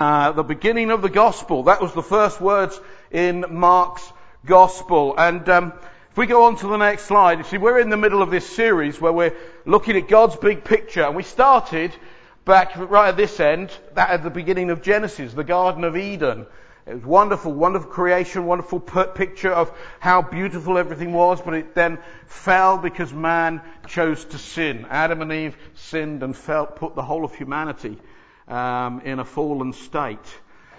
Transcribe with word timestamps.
Uh, 0.00 0.32
the 0.32 0.42
beginning 0.42 0.90
of 0.90 1.02
the 1.02 1.08
gospel. 1.08 1.62
That 1.62 1.80
was 1.80 1.92
the 1.92 2.02
first 2.02 2.40
words 2.40 2.80
in 3.12 3.44
Mark's 3.48 4.02
gospel. 4.44 5.14
And 5.16 5.48
um, 5.48 5.72
if 6.10 6.16
we 6.16 6.26
go 6.26 6.46
on 6.46 6.56
to 6.56 6.66
the 6.66 6.76
next 6.76 7.04
slide, 7.04 7.38
you 7.38 7.44
see, 7.44 7.58
we're 7.58 7.78
in 7.78 7.90
the 7.90 7.96
middle 7.96 8.20
of 8.20 8.28
this 8.28 8.44
series 8.44 9.00
where 9.00 9.12
we're 9.12 9.36
looking 9.64 9.96
at 9.96 10.08
God's 10.08 10.34
big 10.34 10.64
picture. 10.64 11.04
And 11.04 11.14
we 11.14 11.22
started 11.22 11.92
back 12.44 12.72
right 12.76 13.10
at 13.10 13.16
this 13.16 13.38
end, 13.38 13.70
that 13.94 14.10
at 14.10 14.24
the 14.24 14.30
beginning 14.30 14.70
of 14.70 14.82
Genesis, 14.82 15.32
the 15.32 15.44
Garden 15.44 15.84
of 15.84 15.96
Eden. 15.96 16.48
It 16.88 16.94
was 16.94 17.04
wonderful, 17.04 17.52
wonderful 17.52 17.88
creation, 17.88 18.46
wonderful 18.46 18.80
picture 18.80 19.52
of 19.52 19.70
how 20.00 20.22
beautiful 20.22 20.76
everything 20.76 21.12
was, 21.12 21.40
but 21.40 21.54
it 21.54 21.76
then 21.76 22.00
fell 22.26 22.78
because 22.78 23.12
man 23.12 23.62
chose 23.86 24.24
to 24.24 24.38
sin. 24.38 24.88
Adam 24.90 25.22
and 25.22 25.32
Eve 25.32 25.56
sinned 25.76 26.24
and 26.24 26.36
fell, 26.36 26.66
put 26.66 26.96
the 26.96 27.02
whole 27.02 27.24
of 27.24 27.32
humanity 27.32 27.96
um, 28.48 29.00
in 29.04 29.18
a 29.18 29.24
fallen 29.24 29.72
state. 29.72 30.18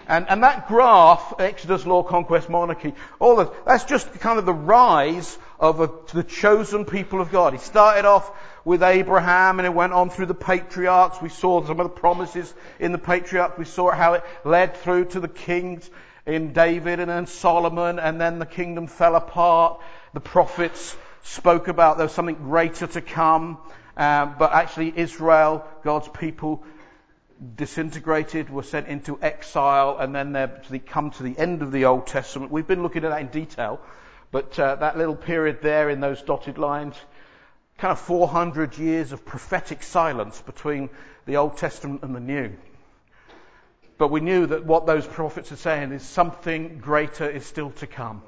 And, 0.07 0.27
and 0.29 0.43
that 0.43 0.67
graph, 0.67 1.33
Exodus, 1.39 1.85
law, 1.85 2.03
conquest, 2.03 2.47
monarchy, 2.49 2.93
all 3.19 3.37
that, 3.37 3.65
that's 3.65 3.85
just 3.85 4.11
kind 4.19 4.37
of 4.37 4.45
the 4.45 4.53
rise 4.53 5.37
of 5.59 5.79
a, 5.79 5.89
the 6.13 6.23
chosen 6.23 6.85
people 6.85 7.21
of 7.21 7.31
God. 7.31 7.53
He 7.53 7.59
started 7.59 8.05
off 8.05 8.31
with 8.63 8.83
Abraham 8.83 9.59
and 9.59 9.65
it 9.65 9.73
went 9.73 9.93
on 9.93 10.11
through 10.11 10.27
the 10.27 10.35
patriarchs. 10.35 11.21
We 11.21 11.29
saw 11.29 11.65
some 11.65 11.79
of 11.79 11.85
the 11.85 11.99
promises 11.99 12.53
in 12.79 12.91
the 12.91 12.97
patriarchs. 12.99 13.57
We 13.57 13.65
saw 13.65 13.91
how 13.91 14.13
it 14.13 14.23
led 14.43 14.77
through 14.77 15.05
to 15.05 15.19
the 15.19 15.27
kings 15.27 15.89
in 16.27 16.53
David 16.53 16.99
and 16.99 17.09
then 17.09 17.25
Solomon 17.25 17.97
and 17.97 18.21
then 18.21 18.37
the 18.37 18.45
kingdom 18.45 18.85
fell 18.85 19.15
apart. 19.15 19.81
The 20.13 20.19
prophets 20.19 20.95
spoke 21.23 21.67
about 21.67 21.97
there 21.97 22.05
was 22.05 22.13
something 22.13 22.35
greater 22.35 22.85
to 22.85 23.01
come. 23.01 23.57
Um, 23.97 24.35
but 24.37 24.51
actually 24.51 24.93
Israel, 24.95 25.65
God's 25.83 26.09
people, 26.09 26.63
disintegrated, 27.55 28.49
were 28.49 28.63
sent 28.63 28.87
into 28.87 29.19
exile, 29.21 29.97
and 29.99 30.15
then 30.15 30.33
they 30.33 30.79
come 30.79 31.11
to 31.11 31.23
the 31.23 31.37
end 31.37 31.61
of 31.61 31.71
the 31.71 31.85
Old 31.85 32.07
Testament. 32.07 32.51
We've 32.51 32.67
been 32.67 32.83
looking 32.83 33.03
at 33.03 33.09
that 33.09 33.21
in 33.21 33.27
detail, 33.27 33.79
but 34.31 34.57
uh, 34.57 34.75
that 34.75 34.97
little 34.97 35.15
period 35.15 35.61
there 35.61 35.89
in 35.89 35.99
those 35.99 36.21
dotted 36.21 36.57
lines, 36.57 36.95
kind 37.77 37.91
of 37.91 37.99
400 37.99 38.77
years 38.77 39.11
of 39.11 39.25
prophetic 39.25 39.83
silence 39.83 40.41
between 40.41 40.89
the 41.25 41.37
Old 41.37 41.57
Testament 41.57 42.03
and 42.03 42.15
the 42.15 42.19
New. 42.19 42.53
But 43.97 44.09
we 44.09 44.19
knew 44.19 44.45
that 44.47 44.65
what 44.65 44.85
those 44.85 45.07
prophets 45.07 45.51
are 45.51 45.57
saying 45.57 45.91
is 45.91 46.03
something 46.03 46.79
greater 46.79 47.29
is 47.29 47.45
still 47.45 47.71
to 47.71 47.87
come. 47.87 48.21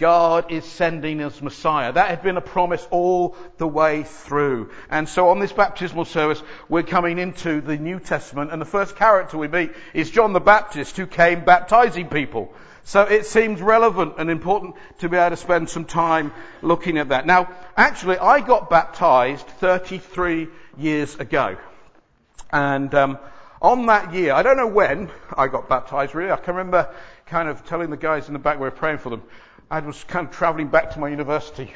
God 0.00 0.50
is 0.50 0.64
sending 0.64 1.20
us 1.20 1.42
Messiah. 1.42 1.92
That 1.92 2.08
had 2.08 2.22
been 2.22 2.38
a 2.38 2.40
promise 2.40 2.84
all 2.90 3.36
the 3.58 3.68
way 3.68 4.02
through. 4.02 4.70
And 4.88 5.06
so 5.06 5.28
on 5.28 5.40
this 5.40 5.52
baptismal 5.52 6.06
service, 6.06 6.42
we're 6.70 6.84
coming 6.84 7.18
into 7.18 7.60
the 7.60 7.76
New 7.76 8.00
Testament, 8.00 8.50
and 8.50 8.62
the 8.62 8.66
first 8.66 8.96
character 8.96 9.36
we 9.36 9.46
meet 9.46 9.72
is 9.92 10.10
John 10.10 10.32
the 10.32 10.40
Baptist, 10.40 10.96
who 10.96 11.06
came 11.06 11.44
baptizing 11.44 12.08
people. 12.08 12.50
So 12.84 13.02
it 13.02 13.26
seems 13.26 13.60
relevant 13.60 14.14
and 14.16 14.30
important 14.30 14.76
to 15.00 15.10
be 15.10 15.18
able 15.18 15.30
to 15.30 15.36
spend 15.36 15.68
some 15.68 15.84
time 15.84 16.32
looking 16.62 16.96
at 16.96 17.10
that. 17.10 17.26
Now, 17.26 17.50
actually, 17.76 18.16
I 18.16 18.40
got 18.40 18.70
baptized 18.70 19.46
33 19.46 20.48
years 20.78 21.14
ago. 21.16 21.58
And 22.50 22.94
um, 22.94 23.18
on 23.60 23.84
that 23.86 24.14
year, 24.14 24.32
I 24.32 24.42
don't 24.42 24.56
know 24.56 24.66
when 24.66 25.10
I 25.36 25.48
got 25.48 25.68
baptized 25.68 26.14
really. 26.14 26.32
I 26.32 26.36
can 26.36 26.54
remember 26.54 26.88
kind 27.26 27.48
of 27.48 27.66
telling 27.66 27.90
the 27.90 27.98
guys 27.98 28.28
in 28.28 28.32
the 28.32 28.38
back 28.38 28.56
we 28.56 28.62
were 28.62 28.70
praying 28.70 28.98
for 28.98 29.10
them. 29.10 29.22
I 29.70 29.80
was 29.80 30.02
kind 30.04 30.26
of 30.26 30.34
travelling 30.34 30.68
back 30.68 30.92
to 30.92 30.98
my 30.98 31.08
university 31.08 31.72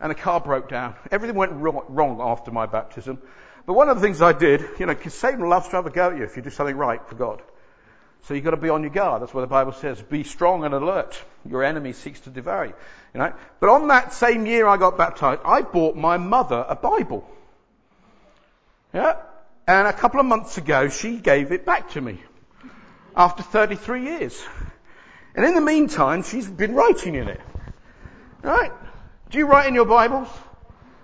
and 0.00 0.12
a 0.12 0.14
car 0.14 0.40
broke 0.40 0.68
down. 0.68 0.94
Everything 1.10 1.36
went 1.36 1.52
wrong 1.52 2.20
after 2.20 2.50
my 2.50 2.66
baptism. 2.66 3.18
But 3.66 3.72
one 3.74 3.88
of 3.88 3.96
the 3.96 4.02
things 4.02 4.22
I 4.22 4.32
did, 4.32 4.64
you 4.78 4.86
know, 4.86 4.96
Satan 5.08 5.48
loves 5.48 5.68
to 5.68 5.76
have 5.76 5.86
a 5.86 5.90
go 5.90 6.10
at 6.10 6.16
you 6.18 6.24
if 6.24 6.36
you 6.36 6.42
do 6.42 6.50
something 6.50 6.76
right 6.76 7.00
for 7.06 7.14
God. 7.14 7.42
So 8.22 8.34
you've 8.34 8.44
got 8.44 8.50
to 8.50 8.56
be 8.56 8.68
on 8.68 8.82
your 8.82 8.90
guard. 8.90 9.22
That's 9.22 9.32
what 9.32 9.42
the 9.42 9.46
Bible 9.46 9.72
says. 9.72 10.00
Be 10.02 10.24
strong 10.24 10.64
and 10.64 10.74
alert. 10.74 11.18
Your 11.48 11.62
enemy 11.62 11.92
seeks 11.92 12.20
to 12.20 12.30
devour 12.30 12.66
you. 12.66 12.74
You 13.14 13.20
know. 13.20 13.32
But 13.60 13.70
on 13.70 13.88
that 13.88 14.12
same 14.12 14.44
year 14.44 14.66
I 14.66 14.76
got 14.76 14.98
baptized, 14.98 15.40
I 15.44 15.62
bought 15.62 15.96
my 15.96 16.18
mother 16.18 16.64
a 16.68 16.76
Bible. 16.76 17.28
Yeah. 18.92 19.16
And 19.66 19.86
a 19.86 19.92
couple 19.92 20.20
of 20.20 20.26
months 20.26 20.58
ago, 20.58 20.88
she 20.88 21.16
gave 21.16 21.52
it 21.52 21.64
back 21.64 21.90
to 21.90 22.00
me. 22.00 22.20
After 23.16 23.42
33 23.42 24.02
years. 24.02 24.44
And 25.38 25.46
in 25.46 25.54
the 25.54 25.60
meantime, 25.60 26.24
she's 26.24 26.48
been 26.48 26.74
writing 26.74 27.14
in 27.14 27.28
it. 27.28 27.40
Right? 28.42 28.72
Do 29.30 29.38
you 29.38 29.46
write 29.46 29.68
in 29.68 29.74
your 29.76 29.84
Bibles? 29.84 30.26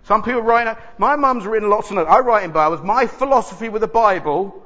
Some 0.06 0.24
people 0.24 0.40
write. 0.40 0.66
In 0.66 0.76
my 0.98 1.14
mum's 1.14 1.46
written 1.46 1.70
lots 1.70 1.90
of 1.90 1.94
notes. 1.94 2.10
I 2.10 2.18
write 2.18 2.42
in 2.42 2.50
Bibles. 2.50 2.82
My 2.82 3.06
philosophy 3.06 3.68
with 3.68 3.80
the 3.80 3.86
Bible 3.86 4.60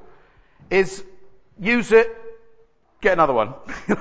is 0.71 1.05
use 1.61 1.93
it, 1.93 2.09
get 3.03 3.12
another 3.12 3.34
one. 3.34 3.53
you 3.89 3.97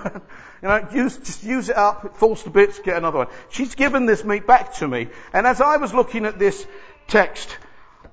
know, 0.62 0.88
use, 0.94 1.18
just 1.18 1.44
use 1.44 1.68
it 1.68 1.76
up, 1.76 2.06
it 2.06 2.16
falls 2.16 2.44
to 2.44 2.50
bits, 2.50 2.80
get 2.80 2.96
another 2.96 3.18
one. 3.18 3.28
She's 3.50 3.76
given 3.76 4.06
this 4.06 4.24
meat 4.24 4.48
back 4.48 4.76
to 4.76 4.88
me. 4.88 5.10
And 5.34 5.46
as 5.46 5.60
I 5.60 5.76
was 5.76 5.94
looking 5.94 6.26
at 6.26 6.40
this 6.40 6.66
text, 7.10 7.58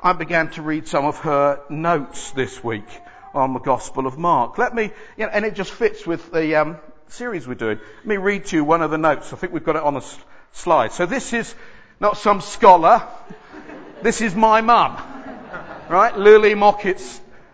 I 0.02 0.12
began 0.12 0.50
to 0.50 0.62
read 0.62 0.88
some 0.88 1.04
of 1.04 1.18
her 1.18 1.60
notes 1.70 2.32
this 2.32 2.64
week 2.64 2.88
on 3.32 3.52
the 3.52 3.60
Gospel 3.60 4.08
of 4.08 4.18
Mark. 4.18 4.58
Let 4.58 4.74
me, 4.74 4.90
you 5.16 5.26
know, 5.26 5.30
and 5.32 5.44
it 5.44 5.54
just 5.54 5.70
fits 5.70 6.04
with 6.04 6.32
the, 6.32 6.56
um, 6.56 6.78
series 7.08 7.46
we're 7.46 7.54
doing. 7.54 7.78
Let 7.98 8.06
me 8.06 8.16
read 8.16 8.46
to 8.46 8.56
you 8.56 8.64
one 8.64 8.82
of 8.82 8.90
the 8.90 8.98
notes. 8.98 9.32
I 9.32 9.36
think 9.36 9.52
we've 9.52 9.64
got 9.64 9.76
it 9.76 9.82
on 9.82 9.94
the 9.94 10.04
slide. 10.52 10.92
So 10.92 11.06
this 11.06 11.32
is 11.32 11.54
not 12.00 12.16
some 12.16 12.40
scholar. 12.40 13.06
This 14.02 14.20
is 14.20 14.34
my 14.34 14.60
mum. 14.60 14.96
Right? 15.88 16.16
Lily 16.16 16.54
Mockett, 16.54 17.02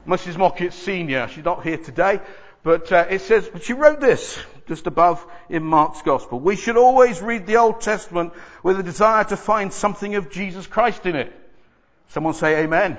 Mrs. 0.06 0.36
Mockett 0.36 0.72
Senior. 0.72 1.28
She's 1.28 1.44
not 1.44 1.64
here 1.64 1.76
today, 1.76 2.20
but 2.62 2.90
uh, 2.92 3.06
it 3.10 3.22
says, 3.22 3.48
but 3.52 3.64
she 3.64 3.72
wrote 3.72 4.00
this 4.00 4.38
just 4.66 4.86
above 4.86 5.24
in 5.48 5.64
Mark's 5.64 6.02
Gospel. 6.02 6.38
We 6.38 6.56
should 6.56 6.76
always 6.76 7.20
read 7.20 7.46
the 7.46 7.56
Old 7.56 7.80
Testament 7.80 8.32
with 8.62 8.78
a 8.78 8.82
desire 8.82 9.24
to 9.24 9.36
find 9.36 9.72
something 9.72 10.14
of 10.14 10.30
Jesus 10.30 10.66
Christ 10.66 11.06
in 11.06 11.16
it. 11.16 11.32
Someone 12.08 12.34
say 12.34 12.62
amen. 12.62 12.98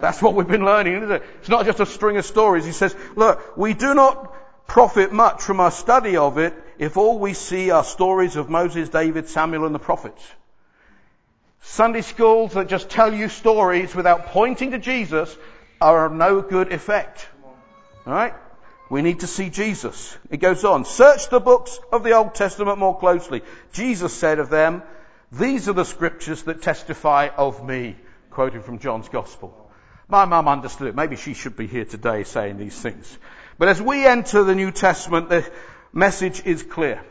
That's 0.00 0.20
what 0.20 0.34
we've 0.34 0.46
been 0.46 0.64
learning, 0.64 0.96
isn't 0.96 1.10
it? 1.10 1.22
It's 1.40 1.48
not 1.48 1.64
just 1.64 1.80
a 1.80 1.86
string 1.86 2.18
of 2.18 2.26
stories. 2.26 2.66
He 2.66 2.72
says, 2.72 2.94
look, 3.16 3.56
we 3.56 3.72
do 3.72 3.94
not 3.94 4.34
profit 4.66 5.12
much 5.12 5.42
from 5.42 5.60
our 5.60 5.70
study 5.70 6.16
of 6.16 6.38
it 6.38 6.54
if 6.78 6.96
all 6.96 7.18
we 7.18 7.32
see 7.32 7.70
are 7.70 7.84
stories 7.84 8.36
of 8.36 8.50
Moses, 8.50 8.88
David, 8.88 9.28
Samuel 9.28 9.66
and 9.66 9.74
the 9.74 9.78
prophets. 9.78 10.22
Sunday 11.62 12.02
schools 12.02 12.52
that 12.52 12.68
just 12.68 12.88
tell 12.88 13.12
you 13.12 13.28
stories 13.28 13.94
without 13.94 14.26
pointing 14.26 14.70
to 14.70 14.78
Jesus 14.78 15.36
are 15.80 16.06
of 16.06 16.12
no 16.12 16.40
good 16.40 16.72
effect. 16.72 17.26
Alright? 18.06 18.34
We 18.88 19.02
need 19.02 19.20
to 19.20 19.26
see 19.26 19.50
Jesus. 19.50 20.16
It 20.30 20.36
goes 20.36 20.64
on. 20.64 20.84
Search 20.84 21.28
the 21.28 21.40
books 21.40 21.78
of 21.90 22.04
the 22.04 22.12
Old 22.12 22.34
Testament 22.34 22.78
more 22.78 22.96
closely. 22.96 23.42
Jesus 23.72 24.12
said 24.12 24.38
of 24.38 24.48
them, 24.48 24.82
these 25.32 25.68
are 25.68 25.72
the 25.72 25.84
scriptures 25.84 26.42
that 26.44 26.62
testify 26.62 27.28
of 27.36 27.66
me. 27.66 27.96
Quoting 28.30 28.62
from 28.62 28.78
John's 28.78 29.08
Gospel. 29.08 29.70
My 30.08 30.24
mum 30.24 30.46
understood 30.46 30.86
it. 30.88 30.94
Maybe 30.94 31.16
she 31.16 31.34
should 31.34 31.56
be 31.56 31.66
here 31.66 31.84
today 31.84 32.22
saying 32.22 32.58
these 32.58 32.78
things. 32.78 33.18
But 33.58 33.68
as 33.68 33.80
we 33.80 34.04
enter 34.04 34.44
the 34.44 34.54
New 34.54 34.70
Testament, 34.70 35.28
the 35.28 35.50
message 35.92 36.44
is 36.44 36.62
clear. 36.62 37.02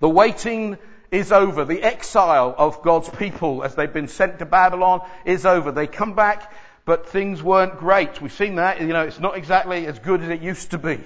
The 0.00 0.08
waiting 0.08 0.78
is 1.10 1.32
over. 1.32 1.64
The 1.64 1.82
exile 1.82 2.54
of 2.56 2.82
God's 2.82 3.08
people 3.08 3.62
as 3.62 3.74
they've 3.74 3.92
been 3.92 4.08
sent 4.08 4.38
to 4.38 4.46
Babylon 4.46 5.02
is 5.24 5.44
over. 5.44 5.72
They 5.72 5.86
come 5.86 6.14
back, 6.14 6.52
but 6.84 7.08
things 7.08 7.42
weren't 7.42 7.78
great. 7.78 8.20
We've 8.20 8.32
seen 8.32 8.56
that. 8.56 8.80
You 8.80 8.88
know, 8.88 9.02
it's 9.02 9.20
not 9.20 9.36
exactly 9.36 9.86
as 9.86 9.98
good 9.98 10.22
as 10.22 10.30
it 10.30 10.42
used 10.42 10.70
to 10.70 10.78
be. 10.78 11.00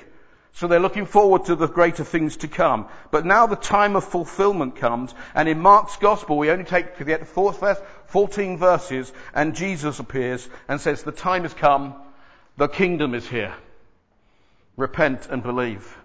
So 0.53 0.69
they're 0.69 0.81
looking 0.81 1.05
forward 1.05 1.47
to 1.47 1.55
the 1.55 1.67
greater 1.67 2.05
things 2.05 2.39
to 2.39 2.49
come. 2.49 2.89
But 3.11 3.27
now 3.27 3.47
the 3.47 3.57
time 3.57 3.95
of 3.95 4.05
fulfillment 4.05 4.77
comes, 4.77 5.15
and 5.35 5.51
in 5.51 5.61
Mark's 5.61 5.97
gospel, 5.97 6.39
we 6.39 6.51
only 6.51 6.65
take 6.65 6.97
to 6.97 7.05
the 7.05 7.19
fourth 7.27 7.61
verse, 7.61 7.79
14 8.07 8.57
verses, 8.57 9.13
and 9.35 9.55
Jesus 9.55 9.99
appears 9.99 10.49
and 10.67 10.81
says, 10.81 11.03
the 11.03 11.13
time 11.13 11.43
has 11.43 11.53
come, 11.53 11.95
the 12.57 12.69
kingdom 12.69 13.15
is 13.15 13.29
here. 13.29 13.55
Repent 14.77 15.29
and 15.31 15.43
believe. 15.43 15.97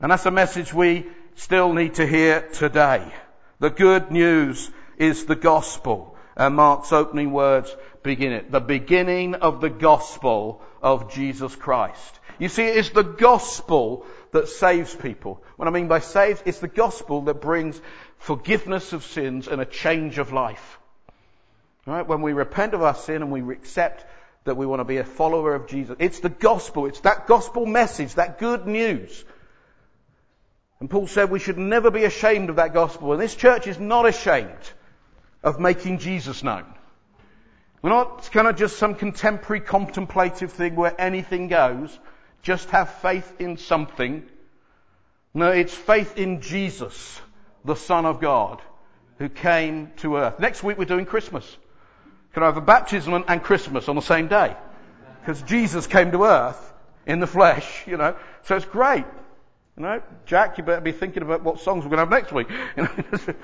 And 0.00 0.10
that's 0.10 0.26
a 0.26 0.30
message 0.30 0.74
we 0.74 1.06
still 1.36 1.72
need 1.72 1.94
to 1.94 2.06
hear 2.06 2.42
today. 2.42 3.12
The 3.58 3.70
good 3.70 4.10
news 4.10 4.70
is 4.98 5.24
the 5.24 5.36
gospel. 5.36 6.16
And 6.36 6.56
Mark's 6.56 6.92
opening 6.92 7.32
words 7.32 7.74
begin 8.02 8.32
it. 8.32 8.50
The 8.50 8.60
beginning 8.60 9.34
of 9.34 9.60
the 9.60 9.70
gospel 9.70 10.62
of 10.82 11.12
Jesus 11.12 11.54
Christ. 11.54 12.20
You 12.38 12.48
see, 12.48 12.64
it 12.64 12.76
is 12.76 12.90
the 12.90 13.02
gospel 13.02 14.06
that 14.32 14.48
saves 14.48 14.94
people. 14.94 15.42
What 15.56 15.68
I 15.68 15.70
mean 15.70 15.88
by 15.88 16.00
saves, 16.00 16.42
it's 16.44 16.58
the 16.58 16.68
gospel 16.68 17.22
that 17.22 17.40
brings 17.40 17.80
forgiveness 18.18 18.92
of 18.92 19.04
sins 19.04 19.46
and 19.46 19.60
a 19.60 19.66
change 19.66 20.18
of 20.18 20.32
life. 20.32 20.78
Right? 21.86 22.06
When 22.06 22.22
we 22.22 22.32
repent 22.32 22.74
of 22.74 22.82
our 22.82 22.94
sin 22.94 23.22
and 23.22 23.30
we 23.30 23.42
accept 23.52 24.04
that 24.44 24.56
we 24.56 24.66
want 24.66 24.80
to 24.80 24.84
be 24.84 24.96
a 24.96 25.04
follower 25.04 25.54
of 25.54 25.68
Jesus, 25.68 25.96
it's 25.98 26.20
the 26.20 26.28
gospel. 26.28 26.86
It's 26.86 27.00
that 27.00 27.26
gospel 27.26 27.66
message, 27.66 28.14
that 28.14 28.38
good 28.38 28.66
news. 28.66 29.24
And 30.80 30.90
Paul 30.90 31.06
said 31.06 31.30
we 31.30 31.38
should 31.38 31.58
never 31.58 31.90
be 31.92 32.04
ashamed 32.04 32.50
of 32.50 32.56
that 32.56 32.74
gospel. 32.74 33.12
And 33.12 33.22
this 33.22 33.36
church 33.36 33.68
is 33.68 33.78
not 33.78 34.06
ashamed 34.06 34.72
of 35.42 35.60
making 35.60 35.98
Jesus 35.98 36.42
known. 36.42 36.64
We're 37.82 37.90
not 37.90 38.30
kind 38.32 38.46
of 38.48 38.56
just 38.56 38.78
some 38.78 38.94
contemporary 38.94 39.60
contemplative 39.60 40.52
thing 40.52 40.76
where 40.76 41.00
anything 41.00 41.48
goes. 41.48 41.96
Just 42.42 42.70
have 42.70 42.94
faith 42.94 43.32
in 43.40 43.56
something. 43.56 44.24
No, 45.34 45.50
it's 45.50 45.74
faith 45.74 46.18
in 46.18 46.40
Jesus, 46.40 47.20
the 47.64 47.76
Son 47.76 48.04
of 48.04 48.20
God, 48.20 48.60
who 49.18 49.28
came 49.28 49.92
to 49.98 50.16
earth. 50.16 50.38
Next 50.38 50.62
week 50.62 50.78
we're 50.78 50.84
doing 50.84 51.06
Christmas. 51.06 51.44
Can 52.32 52.42
I 52.42 52.46
have 52.46 52.56
a 52.56 52.62
baptism 52.62 53.24
and 53.28 53.42
Christmas 53.42 53.88
on 53.88 53.96
the 53.96 54.02
same 54.02 54.28
day? 54.28 54.56
Because 55.20 55.42
Jesus 55.42 55.86
came 55.86 56.12
to 56.12 56.24
earth 56.24 56.72
in 57.06 57.20
the 57.20 57.26
flesh, 57.26 57.86
you 57.86 57.96
know. 57.96 58.16
So 58.44 58.56
it's 58.56 58.64
great. 58.64 59.04
You 59.76 59.82
know, 59.82 60.02
Jack, 60.26 60.58
you 60.58 60.64
better 60.64 60.80
be 60.80 60.92
thinking 60.92 61.22
about 61.22 61.42
what 61.42 61.60
songs 61.60 61.84
we're 61.84 61.96
going 61.96 62.08
to 62.08 62.14
have 62.14 62.22
next 62.22 62.32
week. 62.32 62.48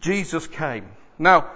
Jesus 0.00 0.46
came. 0.46 0.86
Now, 1.18 1.50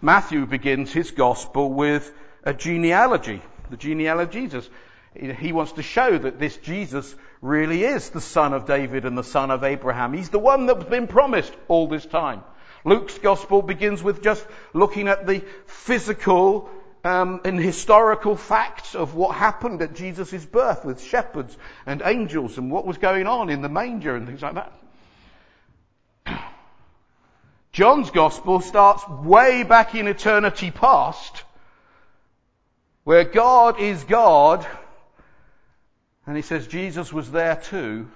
Matthew 0.00 0.46
begins 0.46 0.92
his 0.92 1.10
gospel 1.10 1.72
with 1.72 2.12
a 2.44 2.54
genealogy, 2.54 3.42
the 3.70 3.76
genealogy 3.76 4.44
of 4.44 4.50
Jesus. 4.50 4.68
He 5.14 5.52
wants 5.52 5.72
to 5.72 5.82
show 5.82 6.16
that 6.18 6.38
this 6.38 6.56
Jesus 6.58 7.14
really 7.40 7.82
is 7.84 8.10
the 8.10 8.20
son 8.20 8.52
of 8.52 8.66
David 8.66 9.04
and 9.04 9.18
the 9.18 9.24
son 9.24 9.50
of 9.50 9.64
Abraham. 9.64 10.12
He's 10.12 10.28
the 10.28 10.38
one 10.38 10.66
that's 10.66 10.84
been 10.84 11.06
promised 11.06 11.52
all 11.66 11.88
this 11.88 12.06
time. 12.06 12.42
Luke's 12.84 13.18
gospel 13.18 13.62
begins 13.62 14.02
with 14.02 14.22
just 14.22 14.46
looking 14.72 15.08
at 15.08 15.26
the 15.26 15.42
physical 15.66 16.70
um, 17.04 17.40
and 17.44 17.58
historical 17.58 18.36
facts 18.36 18.94
of 18.94 19.14
what 19.14 19.36
happened 19.36 19.82
at 19.82 19.94
Jesus' 19.94 20.44
birth 20.44 20.84
with 20.84 21.02
shepherds 21.02 21.56
and 21.86 22.02
angels 22.04 22.58
and 22.58 22.70
what 22.70 22.86
was 22.86 22.98
going 22.98 23.26
on 23.26 23.50
in 23.50 23.62
the 23.62 23.68
manger 23.68 24.14
and 24.16 24.26
things 24.26 24.42
like 24.42 24.54
that. 24.54 24.72
John's 27.72 28.10
gospel 28.10 28.60
starts 28.60 29.08
way 29.08 29.62
back 29.62 29.94
in 29.94 30.08
eternity 30.08 30.70
past, 30.70 31.44
where 33.04 33.24
God 33.24 33.80
is 33.80 34.04
God, 34.04 34.66
and 36.26 36.36
he 36.36 36.42
says 36.42 36.66
Jesus 36.66 37.12
was 37.12 37.30
there 37.30 37.56
too. 37.56 38.08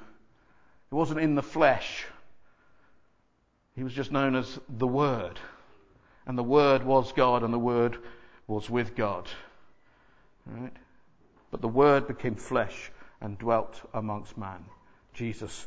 He 0.91 0.95
wasn't 0.95 1.21
in 1.21 1.35
the 1.35 1.43
flesh. 1.43 2.05
He 3.75 3.83
was 3.83 3.95
just 3.95 4.13
known 4.13 4.37
as 4.37 4.59
the 4.69 4.87
Word. 4.87 5.41
And 6.27 6.37
the 6.37 6.43
Word 6.43 6.85
was 6.85 7.13
God, 7.13 7.43
and 7.43 7.53
the 7.53 7.59
Word 7.59 7.99
was 8.47 8.69
with 8.69 8.95
God. 8.95 9.29
Right? 10.47 10.73
But 11.51 11.61
the 11.61 11.69
Word 11.69 12.07
became 12.07 12.35
flesh 12.35 12.91
and 13.21 13.39
dwelt 13.39 13.81
amongst 13.95 14.37
man. 14.37 14.65
Jesus, 15.15 15.67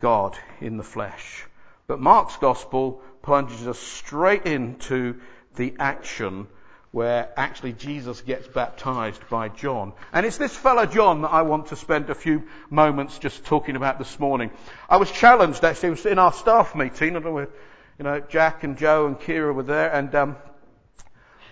God 0.00 0.38
in 0.60 0.76
the 0.76 0.82
flesh. 0.82 1.46
But 1.86 2.00
Mark's 2.00 2.36
Gospel 2.36 3.00
plunges 3.22 3.66
us 3.66 3.78
straight 3.78 4.46
into 4.46 5.20
the 5.56 5.74
action 5.78 6.48
where 6.96 7.28
actually 7.36 7.74
Jesus 7.74 8.22
gets 8.22 8.48
baptized 8.48 9.20
by 9.28 9.50
John. 9.50 9.92
And 10.14 10.24
it's 10.24 10.38
this 10.38 10.56
fellow 10.56 10.86
John 10.86 11.20
that 11.20 11.28
I 11.28 11.42
want 11.42 11.66
to 11.66 11.76
spend 11.76 12.08
a 12.08 12.14
few 12.14 12.44
moments 12.70 13.18
just 13.18 13.44
talking 13.44 13.76
about 13.76 13.98
this 13.98 14.18
morning. 14.18 14.50
I 14.88 14.96
was 14.96 15.12
challenged 15.12 15.62
actually, 15.62 15.88
it 15.88 15.90
was 15.90 16.06
in 16.06 16.18
our 16.18 16.32
staff 16.32 16.74
meeting, 16.74 17.14
I 17.14 17.18
don't 17.18 17.50
you 17.98 18.04
know, 18.04 18.20
Jack 18.20 18.64
and 18.64 18.78
Joe 18.78 19.06
and 19.06 19.20
Kira 19.20 19.54
were 19.54 19.62
there 19.62 19.92
and, 19.92 20.14
um, 20.14 20.36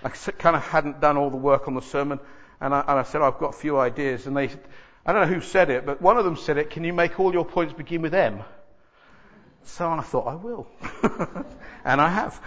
I 0.03 0.09
kind 0.09 0.57
of 0.57 0.63
hadn't 0.63 1.03
done 1.03 1.19
all 1.19 1.29
the 1.29 1.37
work 1.37 1.69
on 1.69 1.75
the 1.75 1.83
sermon 1.83 2.21
and 2.63 2.75
I, 2.75 2.81
and 2.81 2.99
I 3.01 3.03
said, 3.03 3.21
oh, 3.21 3.27
I've 3.27 3.39
got 3.39 3.51
a 3.51 3.59
few 3.59 3.79
ideas 3.79 4.27
and 4.27 4.35
they, 4.35 4.49
I 5.05 5.13
don't 5.13 5.29
know 5.29 5.35
who 5.35 5.43
said 5.43 5.69
it, 5.69 5.85
but 5.85 6.01
one 6.01 6.17
of 6.17 6.25
them 6.25 6.39
said 6.39 6.57
it, 6.57 6.71
can 6.71 6.85
you 6.85 6.95
make 6.95 7.21
all 7.21 7.35
your 7.35 7.45
points 7.45 7.75
begin 7.75 8.01
with 8.01 8.15
M? 8.15 8.45
So 9.65 9.91
I 9.91 10.01
thought, 10.03 10.27
I 10.27 10.35
will. 10.35 10.67
and 11.85 12.01
I 12.01 12.09
have. 12.09 12.41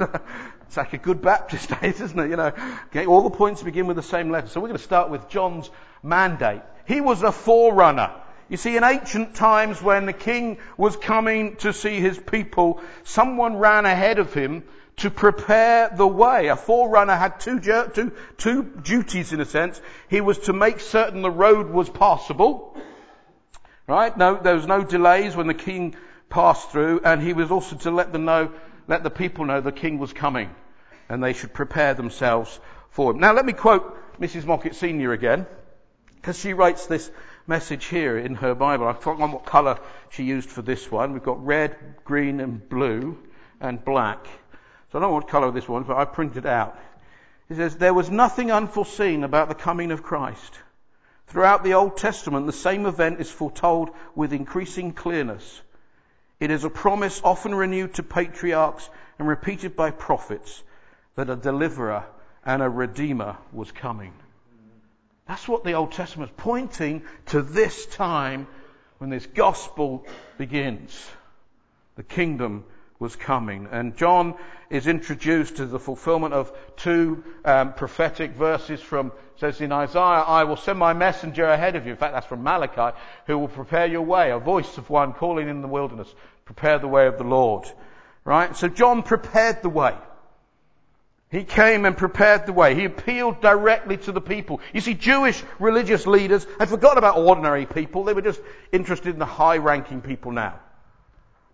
it's 0.66 0.76
like 0.76 0.92
a 0.92 0.98
good 0.98 1.22
Baptist 1.22 1.70
date, 1.80 2.00
isn't 2.00 2.18
it? 2.18 2.30
You 2.30 2.36
know, 2.36 2.52
okay, 2.86 3.06
all 3.06 3.22
the 3.22 3.36
points 3.36 3.62
begin 3.62 3.86
with 3.86 3.96
the 3.96 4.02
same 4.02 4.30
letter. 4.30 4.48
So 4.48 4.60
we're 4.60 4.68
going 4.68 4.78
to 4.78 4.84
start 4.84 5.10
with 5.10 5.28
John's 5.28 5.70
mandate. 6.02 6.62
He 6.86 7.00
was 7.00 7.22
a 7.22 7.32
forerunner. 7.32 8.12
You 8.48 8.56
see, 8.56 8.76
in 8.76 8.84
ancient 8.84 9.34
times 9.34 9.82
when 9.82 10.06
the 10.06 10.12
king 10.12 10.58
was 10.76 10.96
coming 10.96 11.56
to 11.56 11.72
see 11.72 12.00
his 12.00 12.16
people, 12.16 12.80
someone 13.02 13.56
ran 13.56 13.86
ahead 13.86 14.18
of 14.18 14.32
him 14.32 14.62
to 14.98 15.10
prepare 15.10 15.90
the 15.94 16.06
way. 16.06 16.48
A 16.48 16.56
forerunner 16.56 17.16
had 17.16 17.40
two, 17.40 17.60
two, 17.60 18.12
two 18.38 18.62
duties 18.62 19.32
in 19.32 19.40
a 19.40 19.44
sense. 19.44 19.80
He 20.08 20.20
was 20.20 20.38
to 20.40 20.52
make 20.52 20.80
certain 20.80 21.22
the 21.22 21.30
road 21.30 21.70
was 21.70 21.88
passable. 21.88 22.76
Right? 23.88 24.16
No, 24.16 24.36
there 24.36 24.54
was 24.54 24.66
no 24.66 24.82
delays 24.82 25.36
when 25.36 25.46
the 25.48 25.54
king 25.54 25.96
passed 26.28 26.70
through, 26.70 27.00
and 27.04 27.22
he 27.22 27.32
was 27.32 27.50
also 27.50 27.76
to 27.76 27.90
let 27.90 28.12
them 28.12 28.24
know, 28.24 28.52
let 28.88 29.02
the 29.02 29.10
people 29.10 29.44
know 29.44 29.60
the 29.60 29.72
king 29.72 29.98
was 29.98 30.12
coming, 30.12 30.54
and 31.08 31.22
they 31.22 31.32
should 31.32 31.52
prepare 31.52 31.94
themselves 31.94 32.58
for 32.90 33.12
him. 33.12 33.18
Now 33.18 33.32
let 33.32 33.44
me 33.44 33.52
quote 33.52 34.20
Mrs. 34.20 34.44
Mockett 34.44 34.74
Senior 34.74 35.12
again, 35.12 35.46
because 36.16 36.38
she 36.38 36.52
writes 36.52 36.86
this 36.86 37.10
message 37.46 37.84
here 37.84 38.18
in 38.18 38.34
her 38.34 38.54
Bible. 38.54 38.86
I've 38.86 39.00
forgotten 39.00 39.32
what 39.32 39.46
colour 39.46 39.78
she 40.10 40.24
used 40.24 40.50
for 40.50 40.62
this 40.62 40.90
one. 40.90 41.12
We've 41.12 41.22
got 41.22 41.44
red, 41.44 41.76
green, 42.04 42.40
and 42.40 42.66
blue, 42.68 43.18
and 43.60 43.84
black. 43.84 44.26
So 44.90 44.98
I 44.98 45.02
don't 45.02 45.10
know 45.10 45.14
what 45.14 45.28
colour 45.28 45.50
this 45.50 45.68
one, 45.68 45.84
but 45.84 45.96
I 45.96 46.04
printed 46.04 46.46
out. 46.46 46.78
It 47.48 47.56
says, 47.56 47.76
There 47.76 47.94
was 47.94 48.10
nothing 48.10 48.50
unforeseen 48.50 49.22
about 49.22 49.48
the 49.48 49.54
coming 49.54 49.92
of 49.92 50.02
Christ. 50.02 50.58
Throughout 51.28 51.64
the 51.64 51.74
Old 51.74 51.96
Testament, 51.96 52.46
the 52.46 52.52
same 52.52 52.86
event 52.86 53.20
is 53.20 53.30
foretold 53.30 53.90
with 54.14 54.32
increasing 54.32 54.92
clearness. 54.92 55.60
It 56.38 56.50
is 56.50 56.64
a 56.64 56.70
promise 56.70 57.20
often 57.24 57.54
renewed 57.54 57.94
to 57.94 58.02
patriarchs 58.02 58.88
and 59.18 59.26
repeated 59.26 59.74
by 59.74 59.90
prophets 59.90 60.62
that 61.14 61.30
a 61.30 61.36
deliverer 61.36 62.04
and 62.44 62.62
a 62.62 62.68
redeemer 62.68 63.36
was 63.52 63.72
coming. 63.72 64.12
That's 65.26 65.48
what 65.48 65.64
the 65.64 65.72
Old 65.72 65.92
Testament 65.92 66.30
is 66.30 66.36
pointing 66.36 67.02
to 67.26 67.42
this 67.42 67.86
time 67.86 68.46
when 68.98 69.10
this 69.10 69.26
gospel 69.26 70.06
begins. 70.38 71.10
The 71.96 72.02
kingdom 72.02 72.64
was 72.98 73.16
coming. 73.16 73.68
And 73.70 73.96
John 73.96 74.34
is 74.70 74.86
introduced 74.86 75.56
to 75.56 75.66
the 75.66 75.78
fulfillment 75.78 76.34
of 76.34 76.52
two 76.76 77.22
um, 77.44 77.74
prophetic 77.74 78.32
verses 78.32 78.80
from, 78.80 79.12
says 79.36 79.60
in 79.60 79.72
Isaiah, 79.72 80.00
I 80.00 80.44
will 80.44 80.56
send 80.56 80.78
my 80.78 80.92
messenger 80.92 81.44
ahead 81.44 81.76
of 81.76 81.84
you. 81.84 81.92
In 81.92 81.98
fact, 81.98 82.14
that's 82.14 82.26
from 82.26 82.42
Malachi, 82.42 82.96
who 83.26 83.38
will 83.38 83.48
prepare 83.48 83.86
your 83.86 84.02
way, 84.02 84.30
a 84.30 84.38
voice 84.38 84.78
of 84.78 84.88
one 84.88 85.12
calling 85.12 85.48
in 85.48 85.62
the 85.62 85.68
wilderness, 85.68 86.12
prepare 86.44 86.78
the 86.78 86.88
way 86.88 87.06
of 87.06 87.18
the 87.18 87.24
Lord. 87.24 87.70
Right? 88.24 88.56
So 88.56 88.68
John 88.68 89.02
prepared 89.02 89.62
the 89.62 89.68
way. 89.68 89.94
He 91.28 91.42
came 91.42 91.84
and 91.84 91.96
prepared 91.96 92.46
the 92.46 92.52
way. 92.52 92.74
He 92.74 92.84
appealed 92.84 93.40
directly 93.40 93.96
to 93.98 94.12
the 94.12 94.20
people. 94.20 94.60
You 94.72 94.80
see, 94.80 94.94
Jewish 94.94 95.42
religious 95.58 96.06
leaders 96.06 96.46
had 96.58 96.68
forgotten 96.68 96.98
about 96.98 97.18
ordinary 97.18 97.66
people. 97.66 98.04
They 98.04 98.14
were 98.14 98.22
just 98.22 98.40
interested 98.72 99.10
in 99.10 99.18
the 99.18 99.26
high 99.26 99.58
ranking 99.58 100.02
people 100.02 100.30
now. 100.30 100.60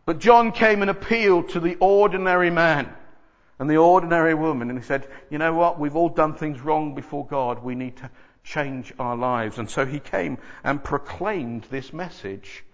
But 0.05 0.19
John 0.19 0.53
came 0.53 0.83
and 0.83 0.91
appealed 0.91 1.51
to 1.51 1.61
the 1.61 1.77
ordinary 1.77 2.51
man 2.51 2.93
and 3.59 3.71
the 3.71 3.77
ordinary 3.77 4.35
woman 4.35 4.71
and 4.71 4.79
he 4.79 4.85
said, 4.85 5.07
you 5.31 5.39
know 5.39 5.55
what? 5.55 5.79
We've 5.79 5.95
all 5.95 6.09
done 6.09 6.35
things 6.35 6.61
wrong 6.61 6.95
before 6.95 7.27
God. 7.27 7.63
We 7.63 7.75
need 7.75 7.97
to 7.99 8.11
change 8.43 8.93
our 8.99 9.17
lives. 9.17 9.59
And 9.59 9.71
so 9.71 9.87
he 9.87 10.01
came 10.01 10.39
and 10.65 10.83
proclaimed 10.83 11.67
this 11.71 11.93
message. 11.93 12.65